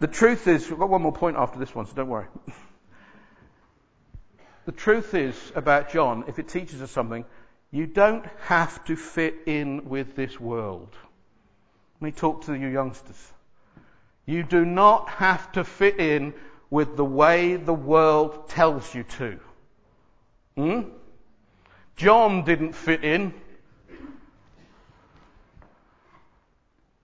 the 0.00 0.06
truth 0.06 0.48
is, 0.48 0.68
we've 0.68 0.78
got 0.78 0.90
one 0.90 1.02
more 1.02 1.12
point 1.12 1.36
after 1.36 1.58
this 1.58 1.74
one, 1.74 1.86
so 1.86 1.94
don't 1.94 2.08
worry. 2.08 2.26
the 4.66 4.72
truth 4.72 5.14
is 5.14 5.36
about 5.54 5.90
John, 5.90 6.24
if 6.28 6.38
it 6.38 6.48
teaches 6.48 6.82
us 6.82 6.90
something, 6.90 7.24
you 7.70 7.86
don't 7.86 8.24
have 8.42 8.84
to 8.84 8.96
fit 8.96 9.34
in 9.46 9.88
with 9.88 10.14
this 10.16 10.40
world. 10.40 10.88
Let 12.00 12.02
me 12.02 12.12
talk 12.12 12.44
to 12.44 12.54
you 12.54 12.68
youngsters. 12.68 13.32
You 14.26 14.42
do 14.42 14.64
not 14.64 15.08
have 15.08 15.52
to 15.52 15.64
fit 15.64 15.98
in 15.98 16.34
with 16.70 16.96
the 16.96 17.04
way 17.04 17.56
the 17.56 17.74
world 17.74 18.48
tells 18.48 18.94
you 18.94 19.04
to. 19.04 19.38
Hmm? 20.56 20.80
John 21.96 22.44
didn't 22.44 22.72
fit 22.74 23.04
in. 23.04 23.32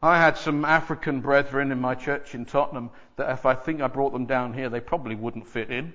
I 0.02 0.18
had 0.18 0.36
some 0.36 0.64
African 0.64 1.20
brethren 1.20 1.70
in 1.70 1.80
my 1.80 1.94
church 1.94 2.34
in 2.34 2.44
Tottenham 2.44 2.90
that 3.16 3.30
if 3.30 3.46
I 3.46 3.54
think 3.54 3.80
I 3.80 3.86
brought 3.86 4.12
them 4.12 4.26
down 4.26 4.52
here, 4.52 4.68
they 4.68 4.80
probably 4.80 5.14
wouldn't 5.14 5.46
fit 5.46 5.70
in. 5.70 5.92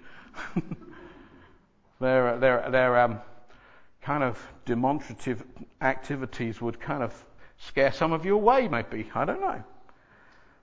they're, 2.00 2.38
they're, 2.38 2.70
they're, 2.72 3.00
um, 3.00 3.20
kind 4.08 4.24
of 4.24 4.42
demonstrative 4.66 5.44
activities 5.82 6.62
would 6.62 6.80
kind 6.80 7.04
of 7.04 7.14
scare 7.58 7.92
some 7.92 8.14
of 8.14 8.26
you 8.26 8.36
away, 8.36 8.70
maybe. 8.70 9.06
I 9.14 9.26
don't 9.26 9.42
know. 9.42 9.62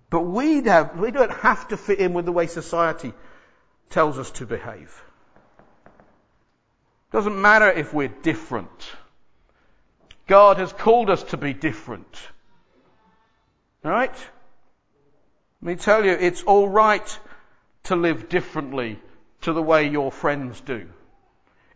But 0.08 0.22
we 0.22 0.62
have, 0.62 0.98
we 0.98 1.10
don't 1.10 1.30
have 1.30 1.68
to 1.68 1.76
fit 1.76 1.98
in 1.98 2.14
with 2.14 2.24
the 2.24 2.32
way 2.32 2.46
society 2.46 3.12
tells 3.90 4.18
us 4.18 4.30
to 4.38 4.46
behave. 4.46 4.98
Doesn't 7.12 7.38
matter 7.38 7.70
if 7.70 7.92
we're 7.92 8.08
different. 8.08 8.90
God 10.26 10.56
has 10.56 10.72
called 10.72 11.10
us 11.10 11.22
to 11.24 11.36
be 11.36 11.52
different. 11.52 12.18
Right? 13.82 14.16
Let 15.60 15.68
me 15.68 15.76
tell 15.76 16.02
you, 16.02 16.12
it's 16.12 16.42
alright 16.44 17.18
to 17.90 17.96
live 17.96 18.30
differently 18.30 18.98
to 19.42 19.52
the 19.52 19.62
way 19.62 19.90
your 19.90 20.10
friends 20.10 20.62
do. 20.62 20.88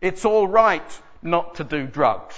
It's 0.01 0.25
alright 0.25 1.01
not 1.21 1.55
to 1.55 1.63
do 1.63 1.87
drugs. 1.87 2.35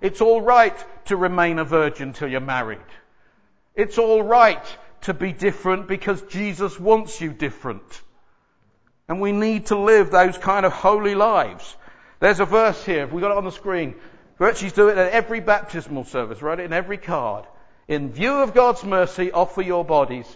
It's 0.00 0.20
all 0.20 0.40
right 0.40 0.76
to 1.06 1.16
remain 1.16 1.58
a 1.58 1.64
virgin 1.64 2.12
till 2.12 2.28
you're 2.28 2.40
married. 2.40 2.78
It's 3.74 3.98
all 3.98 4.22
right 4.22 4.64
to 5.02 5.14
be 5.14 5.32
different 5.32 5.86
because 5.86 6.20
Jesus 6.22 6.78
wants 6.78 7.20
you 7.20 7.32
different. 7.32 8.02
And 9.08 9.20
we 9.20 9.32
need 9.32 9.66
to 9.66 9.78
live 9.78 10.10
those 10.10 10.36
kind 10.36 10.66
of 10.66 10.72
holy 10.72 11.14
lives. 11.14 11.76
There's 12.20 12.40
a 12.40 12.44
verse 12.44 12.84
here, 12.84 13.04
If 13.04 13.12
we 13.12 13.20
got 13.20 13.30
it 13.30 13.36
on 13.36 13.44
the 13.44 13.52
screen. 13.52 13.94
Virtues 14.38 14.72
do 14.72 14.88
it 14.88 14.98
at 14.98 15.12
every 15.12 15.40
baptismal 15.40 16.04
service, 16.04 16.42
write 16.42 16.60
it 16.60 16.64
in 16.64 16.72
every 16.72 16.98
card. 16.98 17.46
In 17.88 18.12
view 18.12 18.34
of 18.42 18.52
God's 18.52 18.84
mercy, 18.84 19.32
offer 19.32 19.62
your 19.62 19.84
bodies 19.84 20.26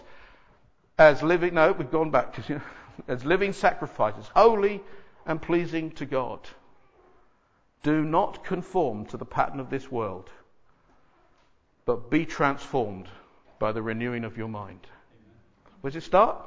as 0.97 1.21
living, 1.21 1.55
no, 1.55 1.71
we've 1.71 1.91
gone 1.91 2.11
back 2.11 2.33
to, 2.47 2.61
as 3.07 3.25
living 3.25 3.53
sacrifices, 3.53 4.25
holy 4.35 4.81
and 5.25 5.41
pleasing 5.41 5.91
to 5.91 6.05
God. 6.05 6.39
Do 7.83 8.03
not 8.03 8.43
conform 8.43 9.05
to 9.07 9.17
the 9.17 9.25
pattern 9.25 9.59
of 9.59 9.69
this 9.69 9.91
world, 9.91 10.29
but 11.85 12.11
be 12.11 12.25
transformed 12.25 13.07
by 13.57 13.71
the 13.71 13.81
renewing 13.81 14.23
of 14.23 14.37
your 14.37 14.47
mind. 14.47 14.85
Where 15.81 15.89
does 15.89 16.03
it 16.03 16.05
start? 16.05 16.37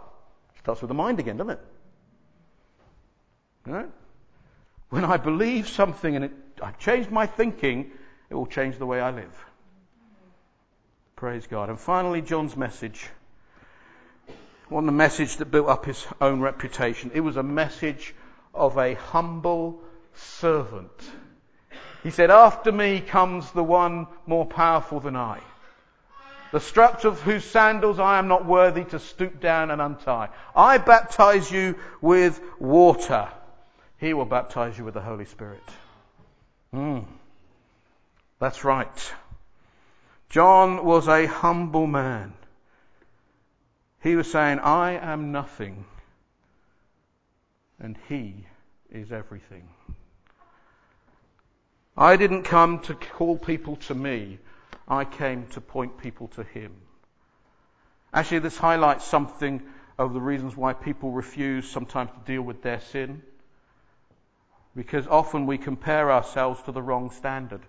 It 0.55 0.61
starts 0.61 0.81
with 0.81 0.89
the 0.89 0.95
mind 0.95 1.19
again, 1.19 1.37
doesn't 1.37 1.59
it? 3.67 3.91
When 4.91 5.05
I 5.05 5.17
believe 5.17 5.69
something 5.69 6.15
and 6.15 6.27
it, 6.27 6.33
I 6.63 6.71
change 6.73 7.11
my 7.11 7.27
thinking, 7.27 7.91
it 8.31 8.35
will 8.35 8.47
change 8.47 8.79
the 8.79 8.87
way 8.87 9.01
I 9.01 9.11
live. 9.11 9.45
Praise 11.17 11.47
God. 11.47 11.69
And 11.69 11.81
finally, 11.81 12.23
John's 12.23 12.57
message. 12.57 13.09
One 14.69 14.87
the 14.87 14.93
message 14.93 15.39
that 15.39 15.47
built 15.47 15.69
up 15.69 15.85
his 15.85 16.07
own 16.21 16.41
reputation. 16.41 17.11
It 17.15 17.21
was 17.21 17.37
a 17.37 17.43
message 17.43 18.15
of 18.55 18.77
a 18.79 18.95
humble 18.95 19.81
servant 20.15 20.93
he 22.05 22.11
said, 22.11 22.31
After 22.31 22.71
me 22.71 23.01
comes 23.01 23.51
the 23.53 23.65
one 23.65 24.07
more 24.27 24.45
powerful 24.45 25.01
than 25.01 25.17
I, 25.17 25.41
the 26.53 26.61
straps 26.61 27.05
of 27.05 27.21
whose 27.23 27.45
sandals 27.45 27.99
I 27.99 28.19
am 28.19 28.29
not 28.29 28.45
worthy 28.45 28.85
to 28.85 29.01
stoop 29.01 29.41
down 29.41 29.73
and 29.73 29.81
untie. 29.81 30.29
I 30.55 30.79
baptize 30.79 31.51
you 31.51 31.77
with 32.03 32.41
water. 32.61 33.29
He 33.99 34.13
will 34.13 34.27
baptize 34.27 34.77
you 34.79 34.85
with 34.85 34.95
the 34.95 35.01
Holy 35.01 35.25
Spirit. 35.25 35.65
Mm. 36.75 37.07
That's 38.39 38.65
right. 38.65 39.13
John 40.29 40.85
was 40.85 41.09
a 41.09 41.25
humble 41.25 41.87
man. 41.87 42.35
He 44.03 44.15
was 44.15 44.31
saying, 44.31 44.59
I 44.59 44.93
am 44.93 45.33
nothing, 45.33 45.87
and 47.81 47.97
he 48.09 48.47
is 48.91 49.11
everything. 49.11 49.67
I 51.97 52.17
didn't 52.17 52.43
come 52.43 52.81
to 52.81 52.95
call 52.95 53.39
people 53.39 53.77
to 53.77 53.95
me. 53.95 54.39
I 54.89 55.05
came 55.05 55.47
to 55.49 55.61
point 55.61 55.99
people 55.99 56.29
to 56.29 56.43
him. 56.43 56.73
Actually, 58.13 58.41
this 58.41 58.57
highlights 58.57 59.05
something 59.05 59.63
of 59.99 60.13
the 60.13 60.21
reasons 60.21 60.57
why 60.57 60.73
people 60.73 61.13
refuse 61.13 61.69
sometimes 61.69 62.11
to 62.11 62.33
deal 62.33 62.43
with 62.43 62.63
their 62.63 62.81
sin. 62.81 63.23
Because 64.77 65.07
often 65.07 65.47
we 65.47 65.57
compare 65.57 66.11
ourselves 66.11 66.61
to 66.63 66.73
the 66.73 66.83
wrong 66.83 67.11
standard. 67.13 67.61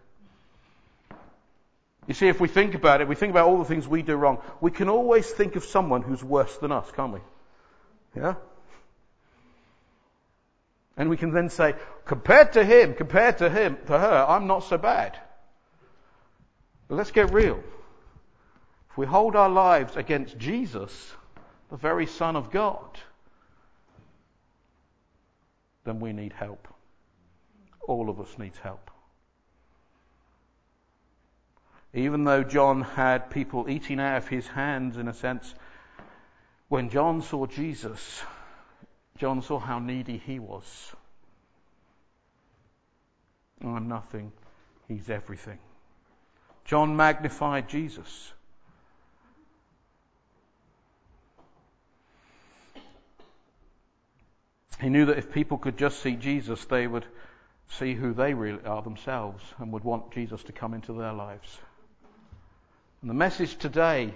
You 2.08 2.14
see, 2.14 2.28
if 2.28 2.40
we 2.40 2.48
think 2.48 2.76
about 2.76 3.02
it, 3.02 3.08
we 3.08 3.16
think 3.16 3.32
about 3.32 3.48
all 3.48 3.58
the 3.58 3.66
things 3.66 3.88
we 3.88 4.02
do 4.02 4.16
wrong, 4.16 4.40
we 4.62 4.72
can 4.72 4.90
always 4.90 5.30
think 5.30 5.56
of 5.56 5.64
someone 5.64 6.02
who's 6.02 6.24
worse 6.24 6.56
than 6.58 6.72
us, 6.72 6.92
can't 6.92 7.14
we? 7.14 7.20
Yeah? 8.16 8.36
And 10.98 11.10
we 11.10 11.18
can 11.18 11.32
then 11.32 11.50
say, 11.50 11.76
compared 12.06 12.54
to 12.54 12.64
him, 12.64 12.94
compared 12.94 13.40
to 13.40 13.50
him, 13.50 13.78
to 13.88 14.00
her, 14.00 14.26
I'm 14.28 14.48
not 14.48 14.64
so 14.64 14.78
bad. 14.78 15.18
But 16.88 16.96
let's 16.96 17.12
get 17.12 17.34
real. 17.34 17.62
If 18.90 18.98
we 18.98 19.06
hold 19.06 19.36
our 19.36 19.50
lives 19.50 19.98
against 19.98 20.38
Jesus, 20.38 21.12
the 21.70 21.78
very 21.78 22.06
Son 22.06 22.36
of 22.36 22.52
God, 22.52 23.00
then 25.84 26.00
we 26.00 26.14
need 26.14 26.34
help. 26.34 26.68
All 27.88 28.10
of 28.10 28.20
us 28.20 28.38
needs 28.38 28.58
help. 28.60 28.90
Even 31.94 32.24
though 32.24 32.44
John 32.44 32.82
had 32.82 33.30
people 33.30 33.70
eating 33.70 34.00
out 34.00 34.18
of 34.18 34.28
his 34.28 34.48
hands, 34.48 34.98
in 34.98 35.08
a 35.08 35.14
sense, 35.14 35.54
when 36.68 36.90
John 36.90 37.22
saw 37.22 37.46
Jesus, 37.46 38.22
John 39.18 39.42
saw 39.42 39.60
how 39.60 39.80
needy 39.80 40.18
he 40.18 40.40
was. 40.40 40.94
I'm 43.64 43.88
nothing, 43.88 44.32
he's 44.88 45.10
everything. 45.10 45.60
John 46.66 46.96
magnified 46.96 47.70
Jesus. 47.70 48.34
He 54.82 54.90
knew 54.90 55.06
that 55.06 55.18
if 55.18 55.32
people 55.32 55.58
could 55.58 55.78
just 55.78 56.02
see 56.02 56.16
Jesus, 56.16 56.66
they 56.66 56.86
would 56.86 57.06
see 57.70 57.94
who 57.94 58.14
they 58.14 58.34
really 58.34 58.64
are 58.66 58.82
themselves 58.82 59.44
and 59.58 59.72
would 59.72 59.84
want 59.84 60.12
Jesus 60.12 60.44
to 60.44 60.52
come 60.52 60.74
into 60.74 60.94
their 60.94 61.14
lives. 61.14 61.58
And 63.02 63.10
the 63.10 63.16
message 63.16 63.56
today 63.58 64.14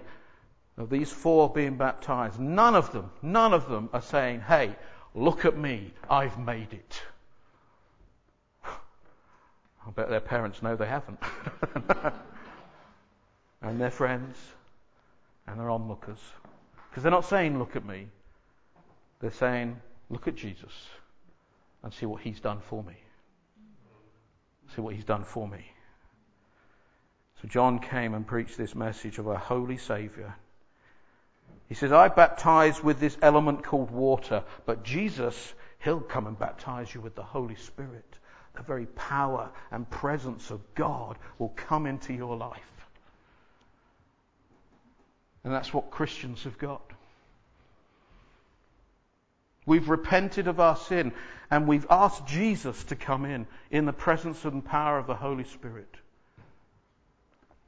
of 0.80 0.90
these 0.90 1.12
four 1.12 1.50
being 1.50 1.76
baptized, 1.76 2.40
none 2.40 2.74
of 2.74 2.92
them, 2.94 3.12
none 3.22 3.54
of 3.54 3.68
them 3.70 3.90
are 3.92 4.02
saying, 4.02 4.40
hey, 4.40 4.74
look 5.14 5.44
at 5.44 5.58
me, 5.58 5.94
I've 6.10 6.40
made 6.40 6.72
it. 6.72 7.02
I 8.66 9.92
bet 9.94 10.10
their 10.10 10.22
parents 10.22 10.64
know 10.64 10.78
they 10.78 10.88
haven't. 10.88 11.20
and 13.62 13.80
their 13.80 13.92
friends 13.92 14.38
and 15.48 15.60
their 15.60 15.70
onlookers. 15.70 16.20
Because 16.90 17.04
they're 17.04 17.12
not 17.12 17.26
saying, 17.26 17.60
look 17.60 17.76
at 17.76 17.86
me. 17.86 18.08
They're 19.20 19.32
saying, 19.32 19.80
look 20.10 20.30
at 20.30 20.36
Jesus 20.36 20.88
and 21.84 21.94
see 21.94 22.06
what 22.06 22.22
he's 22.22 22.40
done 22.40 22.62
for 22.62 22.84
me. 22.84 22.96
See 24.74 24.82
what 24.82 24.96
he's 24.96 25.04
done 25.04 25.26
for 25.26 25.46
me. 25.46 25.66
So 27.42 27.50
John 27.50 27.80
came 27.80 28.14
and 28.14 28.26
preached 28.26 28.58
this 28.58 28.76
message 28.76 29.18
of 29.18 29.28
a 29.28 29.38
holy 29.38 29.78
Saviour. 29.78 30.36
He 31.70 31.76
says, 31.76 31.92
I 31.92 32.08
baptize 32.08 32.84
with 32.84 33.00
this 33.00 33.16
element 33.22 33.64
called 33.64 33.92
water, 33.92 34.44
but 34.66 34.84
Jesus, 34.84 35.54
he'll 35.84 36.00
come 36.00 36.26
and 36.26 36.38
baptize 36.38 36.94
you 36.94 37.00
with 37.00 37.14
the 37.14 37.24
Holy 37.24 37.56
Spirit. 37.56 38.18
The 38.56 38.64
very 38.64 38.88
power 38.88 39.52
and 39.72 39.88
presence 39.88 40.50
of 40.50 40.62
God 40.74 41.18
will 41.38 41.54
come 41.56 41.86
into 41.86 42.12
your 42.12 42.36
life. 42.36 42.60
And 45.44 45.54
that's 45.54 45.72
what 45.72 45.92
Christians 45.92 46.44
have 46.44 46.58
got. 46.58 46.82
We've 49.68 49.88
repented 49.88 50.48
of 50.48 50.60
our 50.60 50.76
sin 50.76 51.14
and 51.52 51.68
we've 51.68 51.86
asked 51.92 52.26
Jesus 52.26 52.84
to 52.86 52.96
come 52.96 53.26
in 53.26 53.46
in 53.70 53.86
the 53.86 53.94
presence 53.94 54.44
and 54.44 54.66
power 54.66 54.98
of 54.98 55.06
the 55.06 55.16
Holy 55.16 55.44
Spirit. 55.44 55.94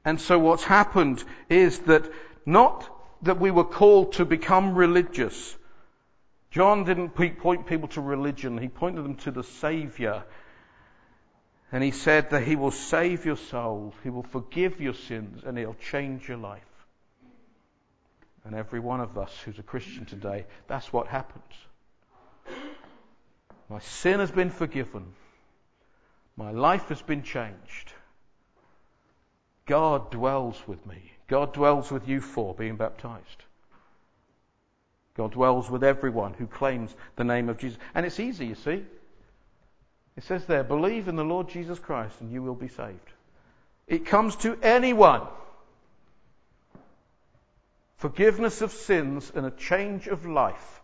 And 0.04 0.20
so 0.20 0.40
what's 0.40 0.64
happened 0.64 1.22
is 1.48 1.78
that 1.80 2.10
not 2.44 2.90
that 3.22 3.40
we 3.40 3.50
were 3.50 3.64
called 3.64 4.14
to 4.14 4.24
become 4.24 4.74
religious. 4.74 5.56
John 6.50 6.84
didn't 6.84 7.10
point 7.10 7.66
people 7.66 7.88
to 7.88 8.00
religion. 8.00 8.58
He 8.58 8.68
pointed 8.68 9.04
them 9.04 9.16
to 9.16 9.30
the 9.30 9.44
Savior. 9.44 10.24
And 11.70 11.82
he 11.82 11.92
said 11.92 12.30
that 12.30 12.42
he 12.42 12.56
will 12.56 12.70
save 12.70 13.24
your 13.24 13.36
soul. 13.36 13.94
He 14.02 14.10
will 14.10 14.24
forgive 14.24 14.80
your 14.80 14.94
sins 14.94 15.42
and 15.44 15.56
he'll 15.56 15.76
change 15.90 16.28
your 16.28 16.36
life. 16.36 16.60
And 18.44 18.54
every 18.54 18.80
one 18.80 19.00
of 19.00 19.16
us 19.16 19.32
who's 19.44 19.58
a 19.58 19.62
Christian 19.62 20.04
today, 20.04 20.46
that's 20.66 20.92
what 20.92 21.06
happens. 21.06 21.44
My 23.70 23.78
sin 23.78 24.20
has 24.20 24.30
been 24.30 24.50
forgiven. 24.50 25.14
My 26.36 26.50
life 26.50 26.88
has 26.88 27.00
been 27.00 27.22
changed. 27.22 27.92
God 29.64 30.10
dwells 30.10 30.60
with 30.66 30.84
me. 30.86 31.11
God 31.28 31.52
dwells 31.52 31.90
with 31.90 32.08
you 32.08 32.20
for 32.20 32.54
being 32.54 32.76
baptized. 32.76 33.44
God 35.14 35.32
dwells 35.32 35.70
with 35.70 35.84
everyone 35.84 36.34
who 36.34 36.46
claims 36.46 36.94
the 37.16 37.24
name 37.24 37.48
of 37.48 37.58
Jesus. 37.58 37.78
And 37.94 38.06
it's 38.06 38.20
easy, 38.20 38.46
you 38.46 38.54
see. 38.54 38.84
It 40.16 40.24
says 40.24 40.44
there, 40.46 40.64
believe 40.64 41.08
in 41.08 41.16
the 41.16 41.24
Lord 41.24 41.48
Jesus 41.48 41.78
Christ 41.78 42.14
and 42.20 42.30
you 42.30 42.42
will 42.42 42.54
be 42.54 42.68
saved. 42.68 42.98
It 43.86 44.06
comes 44.06 44.36
to 44.36 44.58
anyone. 44.62 45.22
Forgiveness 47.96 48.62
of 48.62 48.72
sins 48.72 49.30
and 49.34 49.46
a 49.46 49.50
change 49.50 50.06
of 50.06 50.26
life 50.26 50.80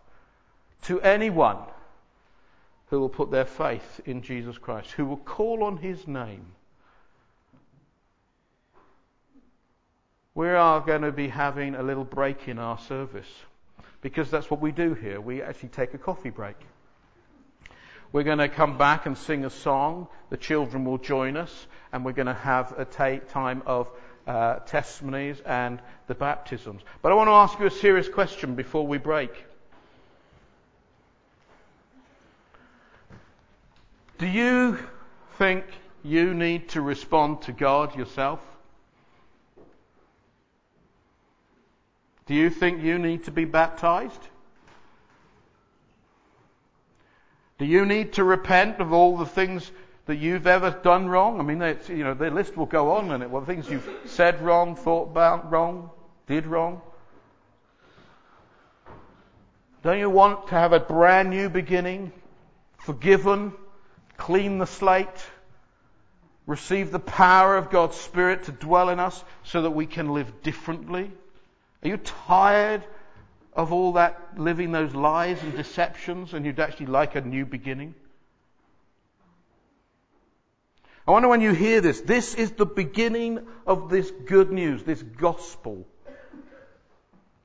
to 0.83 1.01
anyone 1.01 1.57
who 2.87 2.99
will 2.99 3.09
put 3.09 3.29
their 3.29 3.45
faith 3.45 4.01
in 4.05 4.21
Jesus 4.21 4.57
Christ, 4.57 4.91
who 4.91 5.05
will 5.05 5.17
call 5.17 5.63
on 5.63 5.77
his 5.77 6.07
name. 6.07 6.45
We 10.39 10.47
are 10.47 10.79
going 10.79 11.01
to 11.01 11.11
be 11.11 11.27
having 11.27 11.75
a 11.75 11.83
little 11.83 12.05
break 12.05 12.47
in 12.47 12.59
our 12.59 12.77
service 12.77 13.27
because 13.99 14.31
that's 14.31 14.49
what 14.49 14.61
we 14.61 14.71
do 14.71 14.93
here. 14.93 15.19
We 15.19 15.41
actually 15.41 15.67
take 15.67 15.93
a 15.93 15.97
coffee 15.97 16.29
break. 16.29 16.55
We're 18.13 18.23
going 18.23 18.37
to 18.37 18.47
come 18.47 18.77
back 18.77 19.05
and 19.05 19.17
sing 19.17 19.43
a 19.43 19.49
song. 19.49 20.07
The 20.29 20.37
children 20.37 20.85
will 20.85 20.97
join 20.97 21.35
us, 21.35 21.67
and 21.91 22.05
we're 22.05 22.13
going 22.13 22.27
to 22.27 22.33
have 22.33 22.73
a 22.79 22.85
ta- 22.85 23.17
time 23.27 23.63
of 23.65 23.89
uh, 24.27 24.59
testimonies 24.59 25.41
and 25.41 25.81
the 26.07 26.15
baptisms. 26.15 26.83
But 27.01 27.11
I 27.11 27.15
want 27.15 27.27
to 27.27 27.33
ask 27.33 27.59
you 27.59 27.65
a 27.65 27.69
serious 27.69 28.07
question 28.07 28.55
before 28.55 28.87
we 28.87 28.97
break. 28.97 29.43
Do 34.17 34.25
you 34.25 34.79
think 35.37 35.65
you 36.01 36.33
need 36.33 36.69
to 36.69 36.81
respond 36.81 37.41
to 37.41 37.51
God 37.51 37.93
yourself? 37.97 38.39
Do 42.29 42.35
you 42.35 42.51
think 42.51 42.83
you 42.83 42.99
need 42.99 43.23
to 43.23 43.31
be 43.31 43.45
baptized? 43.45 44.21
Do 47.57 47.65
you 47.65 47.87
need 47.87 48.13
to 48.13 48.23
repent 48.23 48.79
of 48.79 48.93
all 48.93 49.17
the 49.17 49.25
things 49.25 49.71
that 50.05 50.17
you've 50.17 50.45
ever 50.45 50.69
done 50.69 51.09
wrong? 51.09 51.39
I 51.39 51.43
mean, 51.43 51.57
you 51.87 52.03
know, 52.03 52.13
the 52.13 52.29
list 52.29 52.55
will 52.55 52.67
go 52.67 52.91
on 52.91 53.09
and 53.09 53.23
it. 53.23 53.31
Well, 53.31 53.43
things 53.43 53.67
you've 53.67 53.89
said 54.05 54.43
wrong, 54.43 54.75
thought 54.75 55.09
about 55.09 55.51
wrong, 55.51 55.89
did 56.27 56.45
wrong. 56.45 56.83
Don't 59.81 59.97
you 59.97 60.11
want 60.11 60.49
to 60.49 60.53
have 60.53 60.71
a 60.71 60.79
brand 60.79 61.31
new 61.31 61.49
beginning, 61.49 62.11
forgiven, 62.77 63.53
clean 64.17 64.59
the 64.59 64.67
slate, 64.67 65.07
receive 66.45 66.91
the 66.91 66.99
power 66.99 67.57
of 67.57 67.71
God's 67.71 67.97
Spirit 67.97 68.43
to 68.43 68.51
dwell 68.51 68.89
in 68.89 68.99
us 68.99 69.23
so 69.41 69.63
that 69.63 69.71
we 69.71 69.87
can 69.87 70.13
live 70.13 70.43
differently? 70.43 71.11
Are 71.83 71.87
you 71.87 71.97
tired 71.97 72.83
of 73.53 73.71
all 73.71 73.93
that 73.93 74.37
living 74.37 74.71
those 74.71 74.93
lies 74.93 75.41
and 75.41 75.55
deceptions 75.55 76.33
and 76.33 76.45
you'd 76.45 76.59
actually 76.59 76.87
like 76.87 77.15
a 77.15 77.21
new 77.21 77.45
beginning? 77.45 77.95
I 81.07 81.11
wonder 81.11 81.27
when 81.27 81.41
you 81.41 81.53
hear 81.53 81.81
this, 81.81 82.01
this 82.01 82.35
is 82.35 82.51
the 82.51 82.65
beginning 82.65 83.39
of 83.65 83.89
this 83.89 84.11
good 84.11 84.51
news, 84.51 84.83
this 84.83 85.01
gospel. 85.01 85.87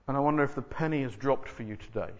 And 0.06 0.16
I 0.16 0.20
wonder 0.20 0.42
if 0.42 0.54
the 0.54 0.62
penny 0.62 1.02
has 1.02 1.14
dropped 1.16 1.48
for 1.48 1.62
you 1.62 1.76
today 1.76 2.12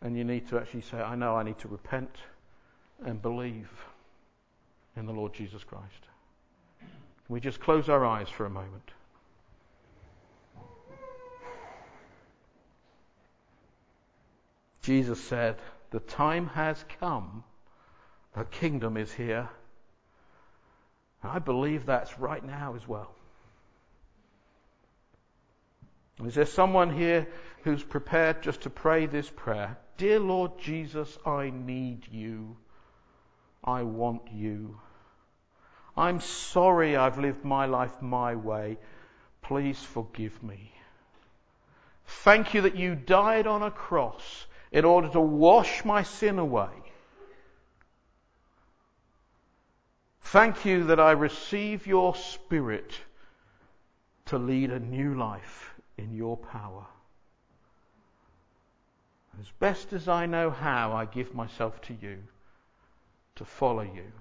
And 0.00 0.16
you 0.16 0.24
need 0.24 0.48
to 0.48 0.58
actually 0.58 0.82
say, 0.82 0.98
I 0.98 1.14
know 1.14 1.36
I 1.36 1.42
need 1.42 1.58
to 1.58 1.68
repent 1.68 2.14
and 3.04 3.20
believe 3.20 3.68
in 4.96 5.04
the 5.04 5.12
Lord 5.12 5.34
Jesus 5.34 5.62
Christ. 5.62 5.84
We 7.28 7.40
just 7.40 7.60
close 7.60 7.88
our 7.88 8.06
eyes 8.06 8.28
for 8.28 8.46
a 8.46 8.50
moment? 8.50 8.90
Jesus 14.86 15.20
said, 15.20 15.56
The 15.90 15.98
time 15.98 16.46
has 16.46 16.82
come, 17.00 17.42
the 18.36 18.44
kingdom 18.44 18.96
is 18.96 19.12
here. 19.12 19.48
And 21.24 21.32
I 21.32 21.40
believe 21.40 21.86
that's 21.86 22.20
right 22.20 22.44
now 22.44 22.76
as 22.76 22.86
well. 22.86 23.10
Is 26.24 26.36
there 26.36 26.46
someone 26.46 26.96
here 26.96 27.26
who's 27.64 27.82
prepared 27.82 28.44
just 28.44 28.60
to 28.60 28.70
pray 28.70 29.06
this 29.06 29.28
prayer? 29.28 29.76
Dear 29.96 30.20
Lord 30.20 30.52
Jesus, 30.60 31.18
I 31.26 31.50
need 31.50 32.06
you. 32.12 32.56
I 33.64 33.82
want 33.82 34.22
you. 34.32 34.78
I'm 35.96 36.20
sorry 36.20 36.94
I've 36.94 37.18
lived 37.18 37.44
my 37.44 37.66
life 37.66 38.00
my 38.00 38.36
way. 38.36 38.78
Please 39.42 39.82
forgive 39.82 40.40
me. 40.44 40.70
Thank 42.06 42.54
you 42.54 42.60
that 42.62 42.76
you 42.76 42.94
died 42.94 43.48
on 43.48 43.64
a 43.64 43.70
cross 43.72 44.45
in 44.76 44.84
order 44.84 45.08
to 45.08 45.20
wash 45.20 45.86
my 45.86 46.02
sin 46.02 46.38
away. 46.38 46.68
Thank 50.20 50.66
you 50.66 50.84
that 50.84 51.00
I 51.00 51.12
receive 51.12 51.86
your 51.86 52.14
spirit 52.14 52.92
to 54.26 54.36
lead 54.36 54.70
a 54.70 54.78
new 54.78 55.14
life 55.14 55.72
in 55.96 56.14
your 56.14 56.36
power. 56.36 56.84
As 59.40 59.46
best 59.60 59.94
as 59.94 60.08
I 60.08 60.26
know 60.26 60.50
how, 60.50 60.92
I 60.92 61.06
give 61.06 61.34
myself 61.34 61.80
to 61.82 61.94
you 61.94 62.18
to 63.36 63.46
follow 63.46 63.80
you. 63.80 64.12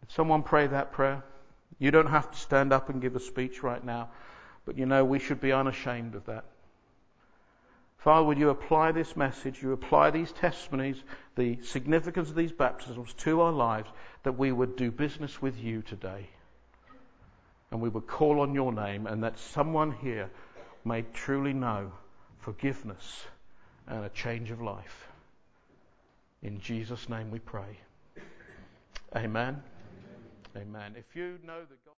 Did 0.00 0.10
someone 0.10 0.42
pray 0.42 0.66
that 0.66 0.90
prayer? 0.90 1.22
You 1.78 1.92
don't 1.92 2.08
have 2.08 2.32
to 2.32 2.38
stand 2.38 2.72
up 2.72 2.88
and 2.88 3.00
give 3.00 3.14
a 3.14 3.20
speech 3.20 3.62
right 3.62 3.84
now, 3.84 4.08
but 4.66 4.76
you 4.76 4.84
know 4.84 5.04
we 5.04 5.18
should 5.18 5.40
be 5.40 5.52
unashamed 5.52 6.14
of 6.14 6.26
that. 6.26 6.44
Father, 7.96 8.26
would 8.26 8.38
you 8.38 8.50
apply 8.50 8.92
this 8.92 9.16
message, 9.16 9.62
you 9.62 9.72
apply 9.72 10.10
these 10.10 10.32
testimonies, 10.32 11.02
the 11.36 11.58
significance 11.62 12.28
of 12.28 12.36
these 12.36 12.52
baptisms 12.52 13.14
to 13.14 13.40
our 13.40 13.52
lives, 13.52 13.88
that 14.22 14.32
we 14.32 14.52
would 14.52 14.76
do 14.76 14.90
business 14.90 15.40
with 15.40 15.58
you 15.58 15.82
today 15.82 16.28
and 17.70 17.80
we 17.80 17.88
would 17.88 18.06
call 18.06 18.40
on 18.40 18.54
your 18.54 18.72
name, 18.72 19.06
and 19.06 19.22
that 19.22 19.38
someone 19.38 19.92
here 19.92 20.30
may 20.84 21.02
truly 21.12 21.52
know 21.52 21.90
forgiveness 22.38 23.24
and 23.88 24.04
a 24.04 24.08
change 24.10 24.50
of 24.50 24.62
life. 24.62 25.08
In 26.42 26.60
Jesus' 26.60 27.08
name 27.08 27.30
we 27.30 27.40
pray. 27.40 27.78
Amen. 29.16 29.60
Amen. 30.54 30.68
Amen. 30.68 30.94
If 30.96 31.16
you 31.16 31.38
know 31.44 31.60
that 31.60 31.84
God 31.84 31.95